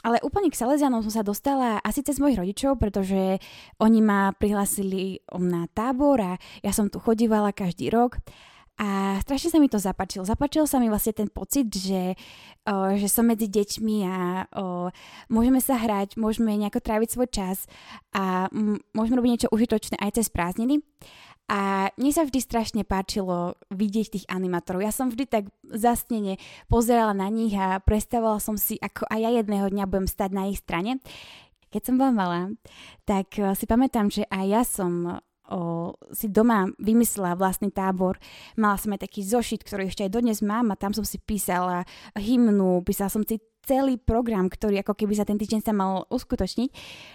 ale 0.00 0.16
úplne 0.24 0.48
k 0.48 0.56
Salesianom 0.56 1.04
som 1.04 1.12
sa 1.12 1.20
dostala 1.20 1.76
asi 1.84 2.00
cez 2.00 2.16
mojich 2.16 2.40
rodičov, 2.40 2.80
pretože 2.80 3.36
oni 3.76 4.00
ma 4.00 4.32
prihlásili 4.32 5.20
na 5.36 5.68
tábor 5.76 6.16
a 6.24 6.32
ja 6.64 6.72
som 6.72 6.88
tu 6.88 6.96
chodívala 6.96 7.52
každý 7.52 7.92
rok. 7.92 8.16
A 8.80 9.20
strašne 9.20 9.52
sa 9.52 9.58
mi 9.60 9.68
to 9.68 9.76
zapačilo. 9.76 10.24
Zapačil 10.24 10.64
sa 10.64 10.80
mi 10.80 10.88
vlastne 10.88 11.12
ten 11.12 11.28
pocit, 11.28 11.68
že, 11.68 12.16
o, 12.64 12.96
že 12.96 13.12
som 13.12 13.28
medzi 13.28 13.44
deťmi 13.44 13.96
a 14.08 14.48
o, 14.56 14.88
môžeme 15.28 15.60
sa 15.60 15.76
hrať, 15.76 16.16
môžeme 16.16 16.56
nejako 16.56 16.80
tráviť 16.80 17.08
svoj 17.12 17.28
čas 17.28 17.68
a 18.16 18.48
m- 18.48 18.80
môžeme 18.96 19.20
robiť 19.20 19.30
niečo 19.36 19.52
užitočné 19.52 20.00
aj 20.00 20.16
cez 20.16 20.32
prázdniny. 20.32 20.80
A 21.50 21.92
mne 21.98 22.14
sa 22.14 22.24
vždy 22.24 22.40
strašne 22.40 22.82
páčilo 22.88 23.58
vidieť 23.68 24.06
tých 24.16 24.26
animátorov. 24.32 24.86
Ja 24.86 24.94
som 24.94 25.12
vždy 25.12 25.28
tak 25.28 25.44
zasnene 25.66 26.40
pozerala 26.70 27.12
na 27.12 27.28
nich 27.28 27.52
a 27.58 27.82
predstavovala 27.84 28.40
som 28.40 28.56
si, 28.56 28.80
ako 28.80 29.04
aj 29.12 29.18
ja 29.18 29.30
jedného 29.44 29.66
dňa 29.68 29.84
budem 29.90 30.08
stať 30.08 30.30
na 30.32 30.48
ich 30.48 30.62
strane. 30.62 31.02
Keď 31.74 31.82
som 31.84 31.98
bola 31.98 32.14
malá, 32.14 32.42
tak 33.02 33.34
si 33.34 33.66
pamätám, 33.66 34.08
že 34.14 34.24
aj 34.30 34.46
ja 34.46 34.62
som 34.62 35.20
o, 35.50 35.92
si 36.14 36.30
doma 36.30 36.70
vymyslela 36.78 37.34
vlastný 37.34 37.74
tábor. 37.74 38.16
Mala 38.54 38.78
som 38.78 38.94
aj 38.94 39.04
taký 39.04 39.26
zošit, 39.26 39.66
ktorý 39.66 39.90
ešte 39.90 40.06
aj 40.06 40.14
dodnes 40.14 40.38
mám 40.40 40.70
a 40.70 40.78
tam 40.78 40.94
som 40.94 41.02
si 41.02 41.18
písala 41.18 41.84
hymnu, 42.14 42.80
písala 42.86 43.10
som 43.10 43.26
si 43.26 43.42
celý 43.64 44.00
program, 44.00 44.48
ktorý 44.48 44.80
ako 44.80 44.96
keby 44.96 45.14
sa 45.14 45.28
ten 45.28 45.36
týždeň 45.36 45.60
sa 45.62 45.76
mal 45.76 46.08
uskutočniť. 46.08 46.70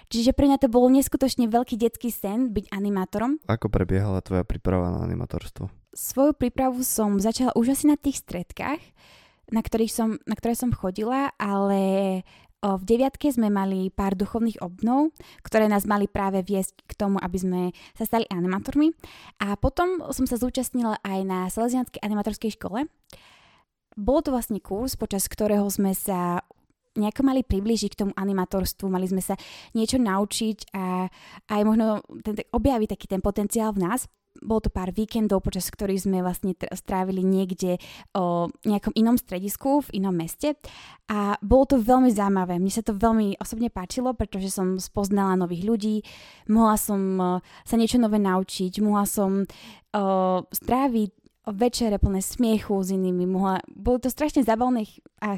Čiže 0.07 0.31
pre 0.31 0.47
mňa 0.47 0.61
to 0.61 0.71
bol 0.71 0.87
neskutočne 0.87 1.49
veľký 1.49 1.75
detský 1.75 2.13
sen 2.13 2.53
byť 2.53 2.71
animátorom. 2.71 3.41
Ako 3.49 3.67
prebiehala 3.67 4.21
tvoja 4.21 4.45
príprava 4.45 4.93
na 4.93 5.03
animatorstvo? 5.03 5.67
Svoju 5.95 6.31
prípravu 6.35 6.83
som 6.85 7.17
začala 7.17 7.55
už 7.55 7.75
asi 7.75 7.87
na 7.87 7.97
tých 7.97 8.21
stredkách, 8.23 8.79
na, 9.51 9.61
ktorých 9.61 9.93
som, 9.93 10.09
na 10.25 10.35
ktoré 10.35 10.57
som 10.57 10.73
chodila, 10.73 11.29
ale 11.37 12.23
v 12.73 12.83
deviatke 12.83 13.29
sme 13.29 13.53
mali 13.53 13.93
pár 13.93 14.17
duchovných 14.17 14.57
obnov, 14.65 15.13
ktoré 15.45 15.69
nás 15.69 15.85
mali 15.85 16.09
práve 16.09 16.41
viesť 16.41 16.73
k 16.89 16.97
tomu, 16.97 17.21
aby 17.21 17.37
sme 17.37 17.61
sa 17.93 18.09
stali 18.09 18.25
animátormi. 18.33 18.89
A 19.45 19.53
potom 19.53 20.01
som 20.09 20.25
sa 20.25 20.41
zúčastnila 20.41 20.97
aj 21.05 21.19
na 21.21 21.39
Salesianskej 21.53 22.01
animatorskej 22.01 22.57
škole. 22.57 22.89
Bol 23.95 24.19
to 24.25 24.33
vlastne 24.33 24.57
kurz, 24.59 24.97
počas 24.97 25.29
ktorého 25.29 25.69
sme 25.69 25.93
sa 25.93 26.41
nejako 26.95 27.21
mali 27.27 27.43
priblížiť 27.43 27.91
k 27.93 27.99
tomu 28.07 28.13
animatorstvu, 28.15 28.87
mali 28.87 29.05
sme 29.05 29.19
sa 29.19 29.35
niečo 29.75 29.99
naučiť 29.99 30.71
a 30.71 31.11
aj 31.51 31.61
možno 31.67 31.99
ten, 32.23 32.39
objaviť 32.55 32.89
taký 32.95 33.05
ten 33.11 33.19
potenciál 33.19 33.75
v 33.75 33.83
nás 33.83 34.07
bolo 34.41 34.67
to 34.67 34.71
pár 34.73 34.91
víkendov, 34.91 35.43
počas 35.45 35.67
ktorých 35.71 36.07
sme 36.07 36.25
vlastne 36.25 36.57
strávili 36.73 37.23
niekde 37.23 37.77
o 38.15 38.51
nejakom 38.67 38.91
inom 38.95 39.15
stredisku, 39.15 39.85
v 39.91 40.03
inom 40.03 40.15
meste. 40.15 40.57
A 41.11 41.37
bolo 41.39 41.63
to 41.69 41.75
veľmi 41.77 42.09
zaujímavé. 42.09 42.57
Mne 42.57 42.73
sa 42.73 42.83
to 42.83 42.97
veľmi 42.97 43.37
osobne 43.37 43.69
páčilo, 43.69 44.17
pretože 44.17 44.49
som 44.51 44.81
spoznala 44.81 45.37
nových 45.37 45.63
ľudí, 45.65 45.95
mohla 46.49 46.75
som 46.75 46.99
sa 47.61 47.75
niečo 47.77 48.01
nové 48.01 48.17
naučiť, 48.17 48.81
mohla 48.81 49.05
som 49.05 49.43
o, 49.43 50.03
stráviť 50.49 51.24
večere 51.49 52.01
plné 52.01 52.21
smiechu 52.21 52.73
s 52.81 52.89
inými. 52.93 53.29
Mohla, 53.29 53.61
bolo 53.69 54.01
to 54.01 54.09
strašne 54.09 54.41
zabavné 54.41 54.89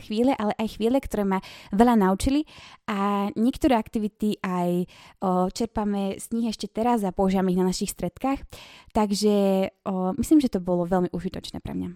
chvíle, 0.04 0.32
ale 0.36 0.56
aj 0.56 0.80
chvíle, 0.80 0.98
ktoré 1.00 1.28
ma 1.28 1.40
veľa 1.76 2.00
naučili 2.00 2.48
a 2.88 3.30
niektoré 3.36 3.76
aktivity 3.76 4.40
aj 4.44 4.88
o, 5.20 5.48
čerpame 5.52 6.16
z 6.20 6.26
nich 6.36 6.48
ešte 6.52 6.72
teraz 6.72 7.04
a 7.04 7.16
používame 7.16 7.52
ich 7.52 7.60
na 7.60 7.68
našich 7.68 7.92
stredkách. 7.92 8.44
Takže 8.96 9.36
o, 9.84 10.16
myslím, 10.16 10.40
že 10.40 10.52
to 10.52 10.60
bolo 10.64 10.88
veľmi 10.88 11.12
užitočné 11.12 11.60
pre 11.60 11.76
mňa. 11.76 11.90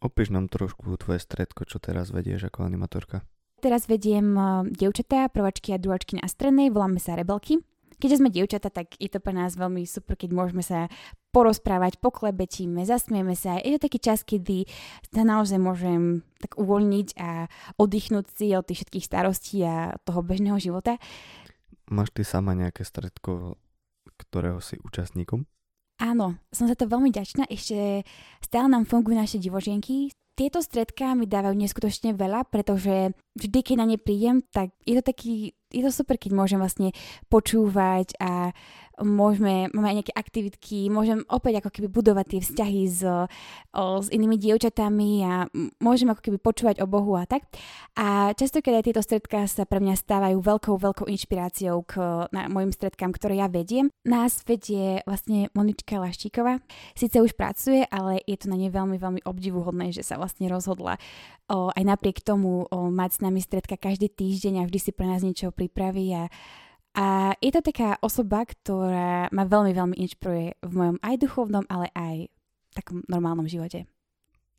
Opíš 0.00 0.32
nám 0.32 0.48
trošku 0.48 0.96
tvoje 0.96 1.20
stredko, 1.20 1.68
čo 1.68 1.76
teraz 1.76 2.08
vedieš 2.08 2.48
ako 2.48 2.64
animatorka. 2.64 3.20
Teraz 3.60 3.84
vediem 3.84 4.32
dievčatá, 4.72 5.28
prvačky 5.28 5.76
a 5.76 5.80
druhačky 5.80 6.16
na 6.16 6.24
strednej, 6.24 6.72
voláme 6.72 6.96
sa 6.96 7.12
Rebelky 7.12 7.60
keďže 8.00 8.24
sme 8.24 8.32
dievčata, 8.32 8.72
tak 8.72 8.96
je 8.96 9.12
to 9.12 9.20
pre 9.20 9.36
nás 9.36 9.54
veľmi 9.54 9.84
super, 9.84 10.16
keď 10.16 10.30
môžeme 10.32 10.64
sa 10.64 10.88
porozprávať, 11.30 12.00
poklebetíme, 12.00 12.82
zasmieme 12.82 13.36
sa. 13.36 13.60
Je 13.60 13.76
to 13.76 13.86
taký 13.86 14.00
čas, 14.00 14.24
kedy 14.24 14.66
sa 15.12 15.22
naozaj 15.22 15.60
môžem 15.60 16.24
tak 16.40 16.56
uvoľniť 16.56 17.08
a 17.20 17.46
oddychnúť 17.76 18.26
si 18.34 18.56
od 18.56 18.64
tých 18.64 18.82
všetkých 18.82 19.04
starostí 19.04 19.62
a 19.62 19.94
toho 20.02 20.24
bežného 20.24 20.56
života. 20.56 20.96
Máš 21.92 22.10
ty 22.16 22.24
sama 22.24 22.56
nejaké 22.56 22.82
stredko, 22.82 23.60
ktorého 24.16 24.58
si 24.58 24.80
účastníkom? 24.80 25.44
Áno, 26.00 26.40
som 26.48 26.64
za 26.64 26.74
to 26.74 26.88
veľmi 26.88 27.12
ďačná. 27.12 27.44
Ešte 27.44 28.08
stále 28.40 28.72
nám 28.72 28.88
fungujú 28.88 29.20
naše 29.20 29.36
divožienky. 29.36 30.08
Tieto 30.32 30.64
stredká 30.64 31.12
mi 31.12 31.28
dávajú 31.28 31.52
neskutočne 31.52 32.16
veľa, 32.16 32.48
pretože 32.48 33.12
vždy, 33.36 33.58
keď 33.60 33.76
na 33.76 33.86
ne 33.92 33.98
príjem, 34.00 34.40
tak 34.48 34.72
je 34.88 34.96
to 34.96 35.04
taký 35.04 35.52
je 35.70 35.82
to 35.82 35.90
super, 35.94 36.18
keď 36.18 36.34
môžem 36.34 36.58
vlastne 36.58 36.90
počúvať 37.30 38.18
a 38.18 38.50
môžeme, 39.02 39.72
máme 39.72 39.88
aj 39.90 39.96
nejaké 40.00 40.14
aktivitky, 40.14 40.78
môžem 40.92 41.24
opäť 41.26 41.60
ako 41.60 41.70
keby 41.72 41.88
budovať 41.90 42.26
tie 42.30 42.40
vzťahy 42.44 42.82
s, 42.86 43.02
s 43.74 44.08
inými 44.12 44.36
dievčatami 44.36 45.10
a 45.24 45.48
môžem 45.80 46.08
ako 46.12 46.22
keby 46.30 46.38
počúvať 46.38 46.76
o 46.84 46.86
Bohu 46.86 47.16
a 47.16 47.24
tak. 47.24 47.48
A 47.96 48.32
častokrát 48.36 48.80
aj 48.80 48.86
tieto 48.92 49.02
stredká 49.02 49.44
sa 49.50 49.64
pre 49.64 49.80
mňa 49.82 49.94
stávajú 49.98 50.38
veľkou, 50.38 50.74
veľkou 50.76 51.06
inšpiráciou 51.08 51.82
k 51.84 51.92
na, 52.30 52.46
mojim 52.46 52.72
stredkám, 52.72 53.12
ktoré 53.12 53.40
ja 53.40 53.48
vediem. 53.48 53.90
Nás 54.06 54.44
vedie 54.44 55.00
vlastne 55.04 55.50
Monička 55.52 55.98
Laštíková. 55.98 56.62
Sice 56.94 57.20
už 57.20 57.34
pracuje, 57.34 57.84
ale 57.88 58.22
je 58.24 58.36
to 58.36 58.46
na 58.48 58.56
nej 58.56 58.70
veľmi, 58.70 58.96
veľmi 58.96 59.20
obdivuhodné, 59.26 59.90
že 59.90 60.06
sa 60.06 60.16
vlastne 60.20 60.46
rozhodla 60.48 61.00
o, 61.50 61.74
aj 61.74 61.82
napriek 61.82 62.22
tomu 62.22 62.64
o, 62.64 62.88
mať 62.88 63.10
s 63.18 63.20
nami 63.20 63.40
stredka 63.42 63.74
každý 63.74 64.06
týždeň 64.06 64.62
a 64.62 64.66
vždy 64.66 64.78
si 64.78 64.90
pre 64.94 65.06
nás 65.10 65.26
niečo 65.26 65.50
pripraví 65.50 66.06
a 66.14 66.22
a 66.96 67.38
je 67.38 67.50
to 67.54 67.62
taká 67.62 67.96
osoba, 68.02 68.42
ktorá 68.42 69.30
ma 69.30 69.44
veľmi, 69.46 69.72
veľmi 69.72 69.96
inšpiruje 69.96 70.58
v 70.62 70.72
mojom 70.74 70.96
aj 71.02 71.14
duchovnom, 71.22 71.64
ale 71.70 71.90
aj 71.94 72.30
takom 72.74 73.02
normálnom 73.06 73.46
živote. 73.46 73.86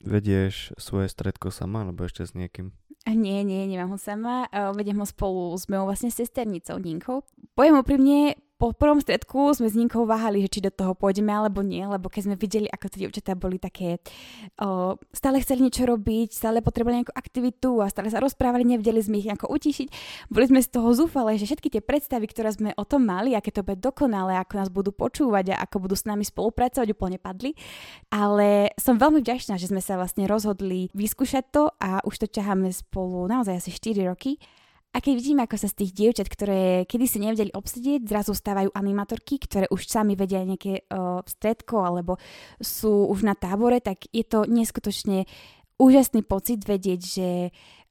Vedieš 0.01 0.73
svoje 0.81 1.11
stredko 1.11 1.53
sama, 1.53 1.85
alebo 1.85 2.07
ešte 2.07 2.25
s 2.25 2.33
niekým? 2.33 2.73
Nie, 3.05 3.41
nie, 3.41 3.65
nemám 3.65 3.93
ho 3.93 3.99
sama. 4.01 4.45
Vedem 4.77 4.97
ho 5.01 5.07
spolu 5.09 5.57
s 5.57 5.65
mojou 5.65 5.89
vlastne 5.89 6.13
sesternicou 6.13 6.77
Ninkou. 6.77 7.25
Poviem 7.57 7.81
úprimne, 7.81 8.37
po 8.61 8.77
prvom 8.77 9.01
stredku 9.01 9.57
sme 9.57 9.65
s 9.65 9.73
Ninkou 9.73 10.05
váhali, 10.05 10.45
že 10.45 10.53
či 10.53 10.59
do 10.61 10.69
toho 10.69 10.93
pôjdeme 10.93 11.33
alebo 11.33 11.65
nie, 11.65 11.81
lebo 11.81 12.13
keď 12.13 12.29
sme 12.29 12.35
videli, 12.37 12.69
ako 12.69 12.93
tie 12.93 12.99
dievčatá 13.01 13.33
boli 13.33 13.57
také, 13.57 13.97
o, 14.61 15.01
stále 15.09 15.41
chceli 15.41 15.65
niečo 15.65 15.89
robiť, 15.89 16.29
stále 16.29 16.61
potrebovali 16.61 17.01
nejakú 17.01 17.17
aktivitu 17.17 17.81
a 17.81 17.89
stále 17.89 18.13
sa 18.13 18.21
rozprávali, 18.21 18.61
nevedeli 18.61 19.01
sme 19.01 19.17
ich 19.17 19.25
nejako 19.25 19.49
utišiť. 19.49 19.87
Boli 20.29 20.45
sme 20.45 20.61
z 20.61 20.69
toho 20.77 20.93
zúfale, 20.93 21.41
že 21.41 21.49
všetky 21.49 21.73
tie 21.73 21.81
predstavy, 21.81 22.29
ktoré 22.29 22.53
sme 22.53 22.69
o 22.77 22.85
tom 22.85 23.01
mali, 23.01 23.33
aké 23.33 23.49
to 23.49 23.65
bude 23.65 23.81
dokonalé, 23.81 24.37
ako 24.37 24.53
nás 24.53 24.69
budú 24.69 24.93
počúvať 24.93 25.57
a 25.57 25.65
ako 25.65 25.89
budú 25.89 25.97
s 25.97 26.05
nami 26.05 26.21
spolupracovať, 26.21 26.93
úplne 26.93 27.17
padli. 27.17 27.57
Ale 28.13 28.77
som 28.77 29.01
veľmi 29.01 29.25
vďačná, 29.25 29.57
že 29.57 29.73
sme 29.73 29.81
sa 29.81 29.97
vlastne 29.97 30.29
rozhodli 30.29 30.93
vyskúšať 30.93 31.49
to 31.49 31.73
a 31.81 32.05
už 32.05 32.13
to 32.21 32.27
ťaháme 32.29 32.69
spolu 32.69 33.25
naozaj 33.25 33.57
asi 33.57 33.73
4 33.73 34.05
roky. 34.05 34.37
A 34.91 34.99
keď 34.99 35.13
vidíme, 35.15 35.41
ako 35.47 35.55
sa 35.55 35.71
z 35.71 35.83
tých 35.83 35.91
dievčat, 35.95 36.27
ktoré 36.27 36.83
kedy 36.83 37.05
si 37.07 37.23
nevedeli 37.23 37.55
obsedieť, 37.55 38.03
zrazu 38.03 38.35
stávajú 38.35 38.75
animatorky, 38.75 39.39
ktoré 39.39 39.71
už 39.71 39.87
sami 39.87 40.19
vedia 40.19 40.43
nejaké 40.43 40.83
uh, 40.91 41.23
stredko 41.23 41.79
alebo 41.79 42.19
sú 42.59 43.07
už 43.07 43.23
na 43.23 43.31
tábore, 43.31 43.79
tak 43.79 44.03
je 44.11 44.27
to 44.27 44.43
neskutočne 44.43 45.31
úžasný 45.79 46.27
pocit 46.27 46.61
vedieť, 46.67 46.99
že 47.01 47.29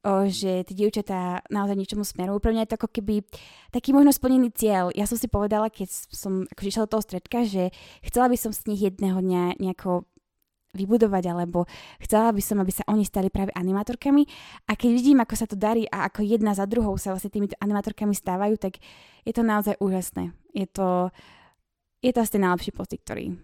o, 0.05 0.29
že 0.29 0.65
tie 0.65 0.75
dievčatá 0.77 1.45
naozaj 1.53 1.77
ničomu 1.77 2.05
smerujú. 2.05 2.41
Pre 2.41 2.53
mňa 2.53 2.65
je 2.65 2.71
to 2.73 2.79
ako 2.81 2.89
keby 2.89 3.15
taký 3.75 3.93
možno 3.93 4.15
splnený 4.15 4.53
cieľ. 4.55 4.89
Ja 4.97 5.05
som 5.05 5.21
si 5.21 5.29
povedala, 5.29 5.69
keď 5.69 5.89
som 5.91 6.49
akože 6.49 6.69
išla 6.69 6.85
do 6.89 6.93
toho 6.97 7.05
stredka, 7.05 7.39
že 7.45 7.75
chcela 8.05 8.31
by 8.33 8.37
som 8.39 8.53
s 8.55 8.65
nich 8.65 8.81
jedného 8.81 9.21
dňa 9.21 9.61
nejako 9.61 10.09
vybudovať, 10.71 11.25
alebo 11.31 11.67
chcela 11.99 12.31
by 12.31 12.43
som, 12.43 12.63
aby 12.63 12.71
sa 12.71 12.87
oni 12.87 13.03
stali 13.03 13.27
práve 13.27 13.51
animatorkami 13.55 14.23
a 14.71 14.79
keď 14.79 14.91
vidím, 14.95 15.19
ako 15.19 15.35
sa 15.35 15.47
to 15.51 15.59
darí 15.59 15.87
a 15.91 16.07
ako 16.07 16.23
jedna 16.23 16.55
za 16.55 16.67
druhou 16.67 16.95
sa 16.95 17.11
vlastne 17.11 17.31
týmito 17.31 17.59
animatorkami 17.59 18.15
stávajú, 18.15 18.55
tak 18.59 18.79
je 19.27 19.33
to 19.35 19.43
naozaj 19.43 19.75
úžasné. 19.83 20.31
Je 20.55 20.67
to, 20.71 21.11
je 22.03 22.11
to 22.15 22.19
asi 22.23 22.33
ten 22.39 22.43
najlepší 22.47 22.71
pocit, 22.71 23.03
ktorý 23.03 23.35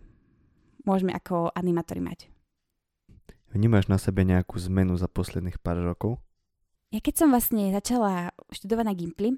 môžeme 0.87 1.11
ako 1.11 1.51
animátori 1.51 1.99
mať. 1.99 2.31
Vnímaš 3.51 3.91
na 3.91 3.99
sebe 3.99 4.23
nejakú 4.23 4.59
zmenu 4.71 4.95
za 4.95 5.11
posledných 5.11 5.59
pár 5.59 5.83
rokov? 5.83 6.23
Ja 6.94 7.03
keď 7.03 7.14
som 7.18 7.35
vlastne 7.35 7.75
začala 7.75 8.31
študovať 8.55 8.85
na 8.87 8.94
Gimply, 8.94 9.31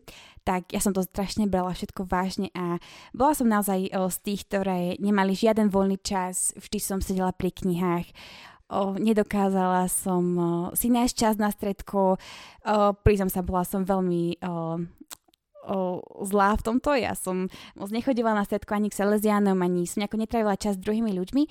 tak 0.44 0.68
ja 0.68 0.84
som 0.84 0.92
to 0.92 1.00
strašne 1.00 1.48
brala 1.48 1.72
všetko 1.72 2.04
vážne 2.04 2.52
a 2.52 2.76
bola 3.16 3.32
som 3.32 3.48
naozaj 3.48 3.88
z 3.88 4.18
tých, 4.20 4.44
ktoré 4.44 5.00
nemali 5.00 5.32
žiaden 5.32 5.72
voľný 5.72 5.96
čas, 6.04 6.52
vždy 6.60 6.78
som 6.78 7.00
sedela 7.00 7.32
pri 7.32 7.48
knihách, 7.48 8.04
o, 8.68 9.00
nedokázala 9.00 9.88
som 9.88 10.24
o, 10.36 10.46
si 10.76 10.92
nájsť 10.92 11.14
čas 11.16 11.34
na 11.40 11.48
stredko, 11.48 12.16
o, 12.16 12.16
priznam 13.00 13.32
sa, 13.32 13.40
bola 13.40 13.64
som 13.64 13.80
veľmi 13.80 14.44
o, 14.44 14.84
zlá 16.24 16.56
v 16.56 16.64
tomto. 16.64 16.96
Ja 16.96 17.12
som 17.12 17.52
moc 17.76 17.88
nechodila 17.92 18.32
na 18.32 18.42
stredku 18.42 18.72
ani 18.72 18.88
k 18.88 18.98
Salesianom, 18.98 19.60
ani 19.60 19.84
som 19.84 20.00
nejako 20.00 20.18
netravila 20.18 20.56
čas 20.56 20.74
s 20.74 20.82
druhými 20.82 21.12
ľuďmi, 21.12 21.42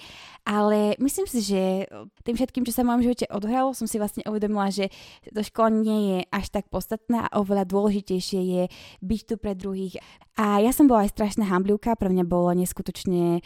ale 0.50 0.98
myslím 0.98 1.26
si, 1.30 1.40
že 1.46 1.86
tým 2.26 2.36
všetkým, 2.36 2.66
čo 2.66 2.74
sa 2.74 2.82
v 2.84 2.90
mojom 2.94 3.06
živote 3.08 3.26
odhralo, 3.30 3.78
som 3.78 3.86
si 3.86 4.02
vlastne 4.02 4.26
uvedomila, 4.26 4.74
že 4.74 4.90
to 5.30 5.46
škola 5.46 5.70
nie 5.72 6.00
je 6.10 6.20
až 6.34 6.46
tak 6.50 6.68
podstatná 6.68 7.30
a 7.30 7.38
oveľa 7.40 7.70
dôležitejšie 7.70 8.42
je 8.42 8.64
byť 9.00 9.22
tu 9.30 9.34
pre 9.38 9.54
druhých. 9.54 10.02
A 10.38 10.62
ja 10.62 10.70
som 10.70 10.86
bola 10.86 11.06
aj 11.06 11.18
strašná 11.18 11.50
hamblivka, 11.50 11.98
pre 11.98 12.10
mňa 12.14 12.26
bolo 12.26 12.54
neskutočne 12.54 13.42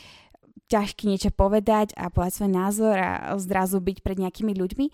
ťažké 0.72 1.04
niečo 1.04 1.30
povedať 1.36 1.92
a 2.00 2.08
povedať 2.08 2.40
svoj 2.40 2.52
názor 2.56 2.96
a 2.96 3.36
zrazu 3.36 3.84
byť 3.84 3.98
pred 4.00 4.18
nejakými 4.24 4.56
ľuďmi. 4.56 4.88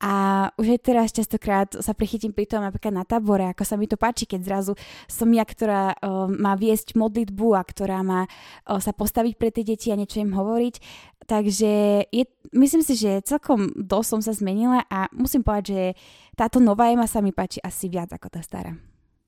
A 0.00 0.48
už 0.56 0.80
aj 0.80 0.80
teraz 0.80 1.12
častokrát 1.12 1.68
sa 1.76 1.92
prichytím 1.92 2.32
pri 2.32 2.48
tom 2.48 2.64
napríklad 2.64 2.88
na 2.88 3.04
tábore, 3.04 3.44
ako 3.52 3.68
sa 3.68 3.76
mi 3.76 3.84
to 3.84 4.00
páči, 4.00 4.24
keď 4.24 4.40
zrazu 4.48 4.72
som 5.04 5.28
ja, 5.28 5.44
ktorá 5.44 5.92
uh, 5.92 6.24
má 6.24 6.56
viesť 6.56 6.96
modlitbu 6.96 7.52
a 7.52 7.60
ktorá 7.60 8.00
má 8.00 8.24
uh, 8.24 8.80
sa 8.80 8.96
postaviť 8.96 9.36
pre 9.36 9.52
tie 9.52 9.60
deti 9.60 9.92
a 9.92 10.00
niečo 10.00 10.24
im 10.24 10.32
hovoriť. 10.32 10.74
Takže 11.28 11.70
je, 12.08 12.24
myslím 12.56 12.80
si, 12.80 12.96
že 12.96 13.20
celkom 13.28 13.76
dosť 13.76 14.08
som 14.08 14.20
sa 14.24 14.32
zmenila 14.32 14.88
a 14.88 15.12
musím 15.12 15.44
povedať, 15.44 15.64
že 15.68 15.82
táto 16.32 16.64
nová 16.64 16.88
Ema 16.88 17.04
sa 17.04 17.20
mi 17.20 17.36
páči 17.36 17.60
asi 17.60 17.92
viac 17.92 18.08
ako 18.08 18.32
tá 18.32 18.40
stará. 18.40 18.72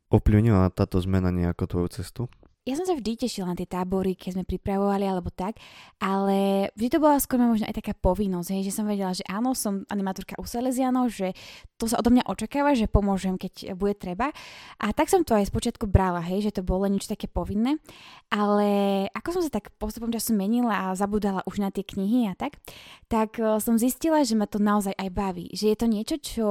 Ovplyvnila 0.08 0.72
táto 0.72 0.96
zmena 1.04 1.28
nejako 1.28 1.68
tvoju 1.68 1.88
cestu? 2.00 2.32
Ja 2.62 2.78
som 2.78 2.86
sa 2.86 2.94
vždy 2.94 3.26
tešila 3.26 3.50
na 3.50 3.58
tie 3.58 3.66
tábory, 3.66 4.14
keď 4.14 4.38
sme 4.38 4.44
pripravovali 4.46 5.02
alebo 5.02 5.34
tak, 5.34 5.58
ale 5.98 6.70
vždy 6.78 6.88
to 6.94 7.02
bola 7.02 7.18
skôr 7.18 7.42
možno 7.42 7.66
aj 7.66 7.74
taká 7.74 7.90
povinnosť, 7.90 8.54
hej, 8.54 8.70
že 8.70 8.76
som 8.78 8.86
vedela, 8.86 9.10
že 9.10 9.26
áno, 9.26 9.50
som 9.50 9.82
animatorka 9.90 10.38
u 10.38 10.46
Salesianov, 10.46 11.10
že 11.10 11.34
to 11.74 11.90
sa 11.90 11.98
odo 11.98 12.14
mňa 12.14 12.22
očakáva, 12.30 12.78
že 12.78 12.86
pomôžem, 12.86 13.34
keď 13.34 13.74
bude 13.74 13.98
treba. 13.98 14.30
A 14.78 14.94
tak 14.94 15.10
som 15.10 15.26
to 15.26 15.34
aj 15.34 15.50
spočiatku 15.50 15.90
brala, 15.90 16.22
hej, 16.22 16.46
že 16.46 16.54
to 16.54 16.62
bolo 16.62 16.86
niečo 16.86 17.10
také 17.10 17.26
povinné, 17.26 17.82
ale 18.30 18.70
ako 19.10 19.38
som 19.38 19.42
sa 19.42 19.58
tak 19.58 19.74
postupom 19.82 20.14
času 20.14 20.30
menila 20.38 20.86
a 20.86 20.94
zabudala 20.94 21.42
už 21.50 21.58
na 21.58 21.74
tie 21.74 21.82
knihy 21.82 22.30
a 22.30 22.38
tak, 22.38 22.62
tak 23.10 23.42
e, 23.42 23.58
som 23.58 23.74
zistila, 23.74 24.22
že 24.22 24.38
ma 24.38 24.46
to 24.46 24.62
naozaj 24.62 24.94
aj 24.94 25.10
baví, 25.10 25.50
že 25.50 25.74
je 25.74 25.76
to 25.82 25.90
niečo, 25.90 26.16
čo, 26.22 26.46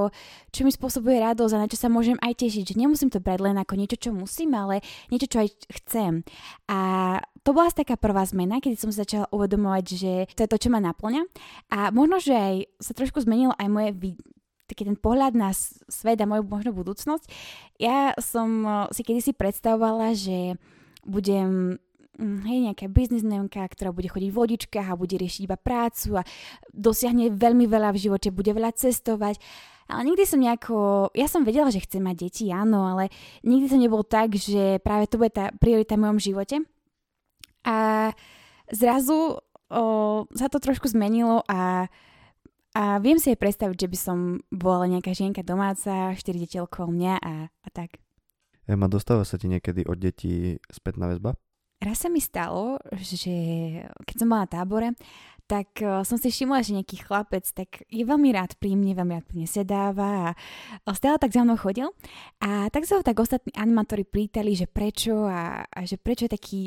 čo 0.51 0.67
mi 0.67 0.75
spôsobuje 0.75 1.23
radosť 1.23 1.53
a 1.55 1.61
na 1.63 1.71
čo 1.71 1.79
sa 1.79 1.87
môžem 1.87 2.19
aj 2.19 2.35
tešiť, 2.35 2.75
že 2.75 2.75
nemusím 2.75 3.07
to 3.07 3.23
brať 3.23 3.39
len 3.47 3.55
ako 3.55 3.79
niečo, 3.79 3.95
čo 3.95 4.11
musím, 4.11 4.51
ale 4.59 4.83
niečo, 5.07 5.31
čo 5.31 5.39
aj 5.39 5.49
chcem 5.81 6.00
chcem. 6.01 6.25
A 6.65 6.79
to 7.45 7.53
bola 7.53 7.69
taká 7.69 7.93
prvá 7.97 8.25
zmena, 8.25 8.57
kedy 8.57 8.77
som 8.77 8.89
sa 8.89 9.05
začala 9.05 9.29
uvedomovať, 9.29 9.85
že 9.93 10.13
to 10.33 10.45
je 10.45 10.49
to, 10.49 10.57
čo 10.57 10.69
ma 10.73 10.81
naplňa. 10.81 11.29
A 11.69 11.93
možno, 11.93 12.17
že 12.17 12.33
aj 12.33 12.55
sa 12.81 12.97
trošku 12.97 13.21
zmenilo 13.21 13.53
aj 13.57 13.67
moje 13.69 14.17
taký 14.65 14.87
ten 14.87 14.97
pohľad 14.97 15.35
na 15.35 15.51
svet 15.91 16.17
a 16.23 16.29
moju 16.29 16.47
možno 16.47 16.71
budúcnosť. 16.71 17.27
Ja 17.77 18.15
som 18.17 18.63
si 18.95 19.03
kedysi 19.03 19.35
predstavovala, 19.35 20.15
že 20.15 20.55
budem 21.03 21.81
mm, 22.15 22.39
hej, 22.47 22.59
nejaká 22.71 22.87
biznisnemka, 22.87 23.67
ktorá 23.67 23.91
bude 23.91 24.07
chodiť 24.07 24.29
v 24.31 24.39
vodičkách 24.39 24.87
a 24.87 24.95
bude 24.95 25.19
riešiť 25.19 25.43
iba 25.43 25.59
prácu 25.59 26.21
a 26.21 26.27
dosiahne 26.71 27.35
veľmi 27.35 27.67
veľa 27.67 27.91
v 27.91 28.01
živote, 28.09 28.31
bude 28.31 28.53
veľa 28.55 28.71
cestovať 28.71 29.43
ale 29.91 30.07
nikdy 30.07 30.23
som 30.23 30.39
nejako, 30.39 31.11
ja 31.11 31.27
som 31.27 31.43
vedela, 31.43 31.67
že 31.67 31.83
chcem 31.83 31.99
mať 31.99 32.15
deti, 32.27 32.45
áno, 32.49 32.87
ale 32.87 33.11
nikdy 33.43 33.67
to 33.67 33.77
nebolo 33.77 34.07
tak, 34.07 34.33
že 34.39 34.79
práve 34.79 35.11
to 35.11 35.19
bude 35.19 35.35
tá 35.35 35.51
priorita 35.59 35.99
v 35.99 36.03
mojom 36.07 36.19
živote. 36.23 36.63
A 37.67 38.09
zrazu 38.71 39.37
o, 39.69 39.83
sa 40.31 40.47
to 40.47 40.57
trošku 40.57 40.87
zmenilo 40.89 41.43
a, 41.45 41.91
a 42.73 42.83
viem 43.03 43.19
si 43.19 43.29
aj 43.29 43.37
predstaviť, 43.37 43.77
že 43.85 43.91
by 43.91 43.97
som 43.99 44.17
bola 44.49 44.87
nejaká 44.87 45.11
žienka 45.11 45.43
domáca, 45.43 46.15
štyri 46.15 46.47
deti 46.47 46.57
okolo 46.57 46.89
mňa 46.89 47.13
a, 47.19 47.33
a 47.51 47.69
tak. 47.69 47.99
Ema, 48.65 48.87
dostáva 48.87 49.27
sa 49.27 49.35
ti 49.35 49.51
niekedy 49.51 49.83
od 49.83 49.99
detí 49.99 50.55
spätná 50.71 51.11
väzba? 51.11 51.35
Raz 51.81 52.05
sa 52.05 52.13
mi 52.13 52.21
stalo, 52.21 52.77
že 52.93 53.33
keď 54.05 54.15
som 54.15 54.29
bola 54.29 54.45
na 54.45 54.53
tábore, 54.53 54.93
tak 55.51 55.83
uh, 55.83 56.07
som 56.07 56.15
si 56.15 56.31
všimla, 56.31 56.63
že 56.63 56.79
nejaký 56.79 57.03
chlapec 57.03 57.43
tak 57.51 57.83
je 57.91 58.07
veľmi 58.07 58.31
rád 58.31 58.55
pri 58.55 58.79
mne, 58.79 58.95
veľmi 58.95 59.19
rád 59.19 59.27
pri 59.27 59.43
mne 59.43 59.49
sedáva 59.51 60.31
a 60.31 60.89
stále 60.95 61.19
tak 61.19 61.35
za 61.35 61.43
mnou 61.43 61.59
chodil. 61.59 61.91
A 62.39 62.71
tak 62.71 62.87
sa 62.87 62.95
ho 62.95 63.03
tak 63.03 63.19
ostatní 63.19 63.51
animátori 63.59 64.07
prítali, 64.07 64.55
že 64.55 64.71
prečo 64.71 65.27
a, 65.27 65.67
a 65.67 65.79
že 65.83 65.99
prečo 65.99 66.31
je 66.31 66.35
taký 66.39 66.61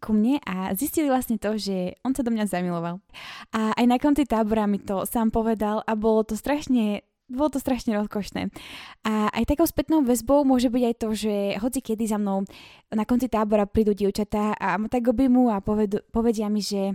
ku 0.00 0.16
mne 0.16 0.40
a 0.48 0.72
zistili 0.72 1.12
vlastne 1.12 1.36
to, 1.36 1.60
že 1.60 2.00
on 2.00 2.16
sa 2.16 2.24
do 2.24 2.32
mňa 2.32 2.48
zamiloval. 2.48 3.04
A 3.52 3.76
aj 3.76 3.84
na 3.84 4.00
konci 4.00 4.24
tábora 4.24 4.64
mi 4.64 4.80
to 4.80 5.04
sám 5.04 5.28
povedal 5.28 5.84
a 5.84 5.92
bolo 5.92 6.24
to 6.24 6.32
strašne 6.32 7.04
bolo 7.32 7.48
to 7.48 7.64
strašne 7.64 7.96
rozkošné. 7.96 8.52
A 9.08 9.32
aj 9.32 9.48
takou 9.48 9.64
spätnou 9.64 10.04
väzbou 10.04 10.44
môže 10.44 10.68
byť 10.68 10.82
aj 10.84 10.94
to, 11.00 11.08
že 11.16 11.34
hoci 11.64 11.80
kedy 11.80 12.04
za 12.04 12.20
mnou 12.20 12.44
na 12.92 13.04
konci 13.08 13.32
tábora 13.32 13.64
prídu 13.64 13.96
dievčatá 13.96 14.52
a 14.52 14.76
tak 14.84 15.08
objemu 15.08 15.48
a 15.48 15.64
povedia 16.12 16.52
mi, 16.52 16.60
že 16.60 16.92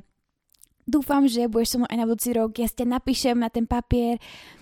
dúfam, 0.87 1.27
že 1.27 1.51
budeš 1.51 1.75
so 1.75 1.77
mnou 1.83 1.91
aj 1.91 1.99
na 1.99 2.07
budúci 2.07 2.31
rok, 2.31 2.55
ja 2.55 2.65
ste 2.65 2.87
napíšem 2.87 3.35
na 3.35 3.51
ten 3.51 3.67
papier, 3.67 4.17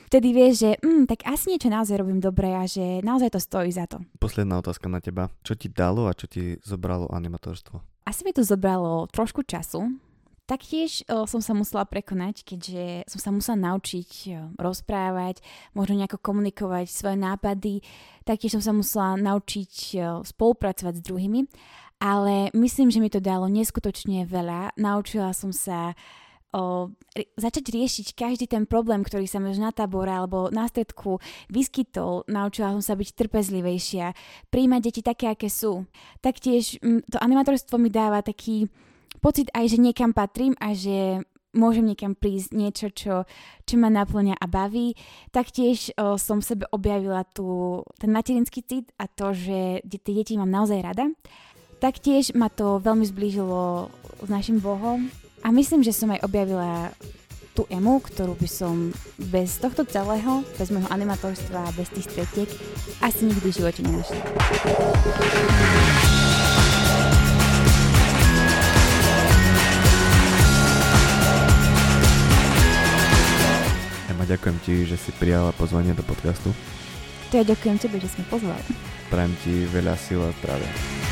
vtedy 0.09 0.33
vieš, 0.33 0.53
že 0.65 0.71
mm, 0.81 1.05
tak 1.05 1.23
asi 1.29 1.53
niečo 1.53 1.69
naozaj 1.69 2.01
robím 2.01 2.17
dobre 2.17 2.49
a 2.51 2.65
že 2.65 3.05
naozaj 3.05 3.37
to 3.37 3.39
stojí 3.39 3.69
za 3.69 3.85
to. 3.85 4.01
Posledná 4.17 4.59
otázka 4.59 4.89
na 4.89 4.99
teba. 4.99 5.29
Čo 5.45 5.53
ti 5.53 5.69
dalo 5.69 6.09
a 6.09 6.17
čo 6.17 6.25
ti 6.25 6.57
zobralo 6.65 7.13
animatorstvo? 7.13 7.79
Asi 8.09 8.21
mi 8.25 8.33
to 8.33 8.41
zobralo 8.41 9.05
trošku 9.13 9.45
času. 9.45 9.97
Taktiež 10.45 11.01
o, 11.09 11.25
som 11.25 11.41
sa 11.41 11.57
musela 11.57 11.89
prekonať, 11.89 12.45
keďže 12.45 13.09
som 13.09 13.17
sa 13.17 13.29
musela 13.33 13.57
naučiť 13.73 14.09
o, 14.29 14.53
rozprávať, 14.61 15.41
možno 15.73 15.97
nejako 15.97 16.21
komunikovať 16.21 16.85
svoje 16.85 17.17
nápady. 17.17 17.81
Taktiež 18.29 18.53
som 18.53 18.61
sa 18.61 18.69
musela 18.77 19.17
naučiť 19.17 19.73
o, 19.97 20.21
spolupracovať 20.21 21.01
s 21.01 21.05
druhými 21.05 21.49
ale 21.99 22.51
myslím, 22.53 22.91
že 22.91 22.99
mi 22.99 23.09
to 23.09 23.23
dalo 23.23 23.47
neskutočne 23.47 24.27
veľa. 24.27 24.75
Naučila 24.75 25.31
som 25.31 25.55
sa 25.55 25.95
o, 26.55 26.91
začať 27.35 27.71
riešiť 27.71 28.07
každý 28.15 28.45
ten 28.47 28.63
problém, 28.67 29.03
ktorý 29.03 29.27
sa 29.27 29.43
možno 29.43 29.67
na 29.67 29.73
tábore 29.75 30.11
alebo 30.11 30.51
na 30.51 30.67
stredku 30.67 31.19
vyskytol. 31.51 32.27
Naučila 32.27 32.75
som 32.75 32.83
sa 32.83 32.93
byť 32.95 33.09
trpezlivejšia, 33.15 34.15
príjmať 34.51 34.81
deti 34.83 35.01
také, 35.03 35.31
aké 35.31 35.47
sú. 35.51 35.87
Taktiež 36.23 36.79
to 36.83 37.17
animatorstvo 37.19 37.79
mi 37.79 37.91
dáva 37.91 38.23
taký 38.23 38.71
pocit 39.19 39.51
aj, 39.51 39.75
že 39.75 39.77
niekam 39.81 40.11
patrím 40.11 40.55
a 40.59 40.75
že 40.75 41.23
môžem 41.55 41.87
niekam 41.87 42.13
prísť, 42.13 42.51
niečo, 42.51 42.87
čo, 42.91 43.23
čo 43.63 43.75
ma 43.79 43.87
naplňa 43.87 44.35
a 44.35 44.45
baví. 44.45 44.93
Taktiež 45.31 45.95
o, 45.95 46.19
som 46.19 46.43
v 46.43 46.47
sebe 46.51 46.65
objavila 46.69 47.23
tu, 47.23 47.79
ten 47.95 48.11
materinský 48.11 48.61
cit 48.67 48.91
a 48.99 49.07
to, 49.07 49.31
že 49.31 49.81
tie 49.87 50.13
deti 50.13 50.35
mám 50.35 50.51
naozaj 50.51 50.83
rada. 50.83 51.07
Taktiež 51.75 52.31
ma 52.31 52.47
to 52.47 52.79
veľmi 52.79 53.03
zblížilo 53.03 53.91
s 54.23 54.29
našim 54.31 54.63
Bohom 54.63 55.11
a 55.43 55.51
myslím, 55.51 55.83
že 55.83 55.91
som 55.91 56.07
aj 56.07 56.23
objavila 56.23 56.95
tú 57.51 57.67
emu, 57.67 57.99
ktorú 57.99 58.35
by 58.39 58.47
som 58.47 58.95
bez 59.19 59.59
tohto 59.59 59.83
celého, 59.83 60.43
bez 60.55 60.71
môjho 60.71 60.87
animatorstva, 60.87 61.75
bez 61.75 61.91
tých 61.91 62.07
stretiek 62.11 62.49
asi 63.03 63.27
nikdy 63.27 63.47
v 63.51 63.57
živote 63.59 63.79
nenašla. 63.83 64.23
Ema, 74.15 74.23
ďakujem 74.23 74.57
ti, 74.63 74.73
že 74.87 74.95
si 74.95 75.11
prijala 75.19 75.51
pozvanie 75.59 75.91
do 75.91 76.07
podcastu. 76.07 76.55
To 77.31 77.39
ja 77.39 77.43
ďakujem 77.43 77.83
tebe, 77.83 77.99
že 77.99 78.15
sme 78.15 78.23
pozvali. 78.31 78.63
Prajem 79.11 79.35
ti 79.43 79.67
veľa 79.71 79.95
síl 79.99 80.23
a 80.23 80.31
zdravia. 80.39 81.04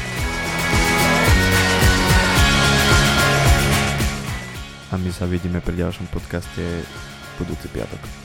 A 4.93 5.01
my 5.01 5.09
sa 5.09 5.25
vidíme 5.25 5.57
pri 5.57 5.81
ďalšom 5.81 6.05
podcaste 6.13 6.61
budúci 7.41 7.65
piatok. 7.73 8.22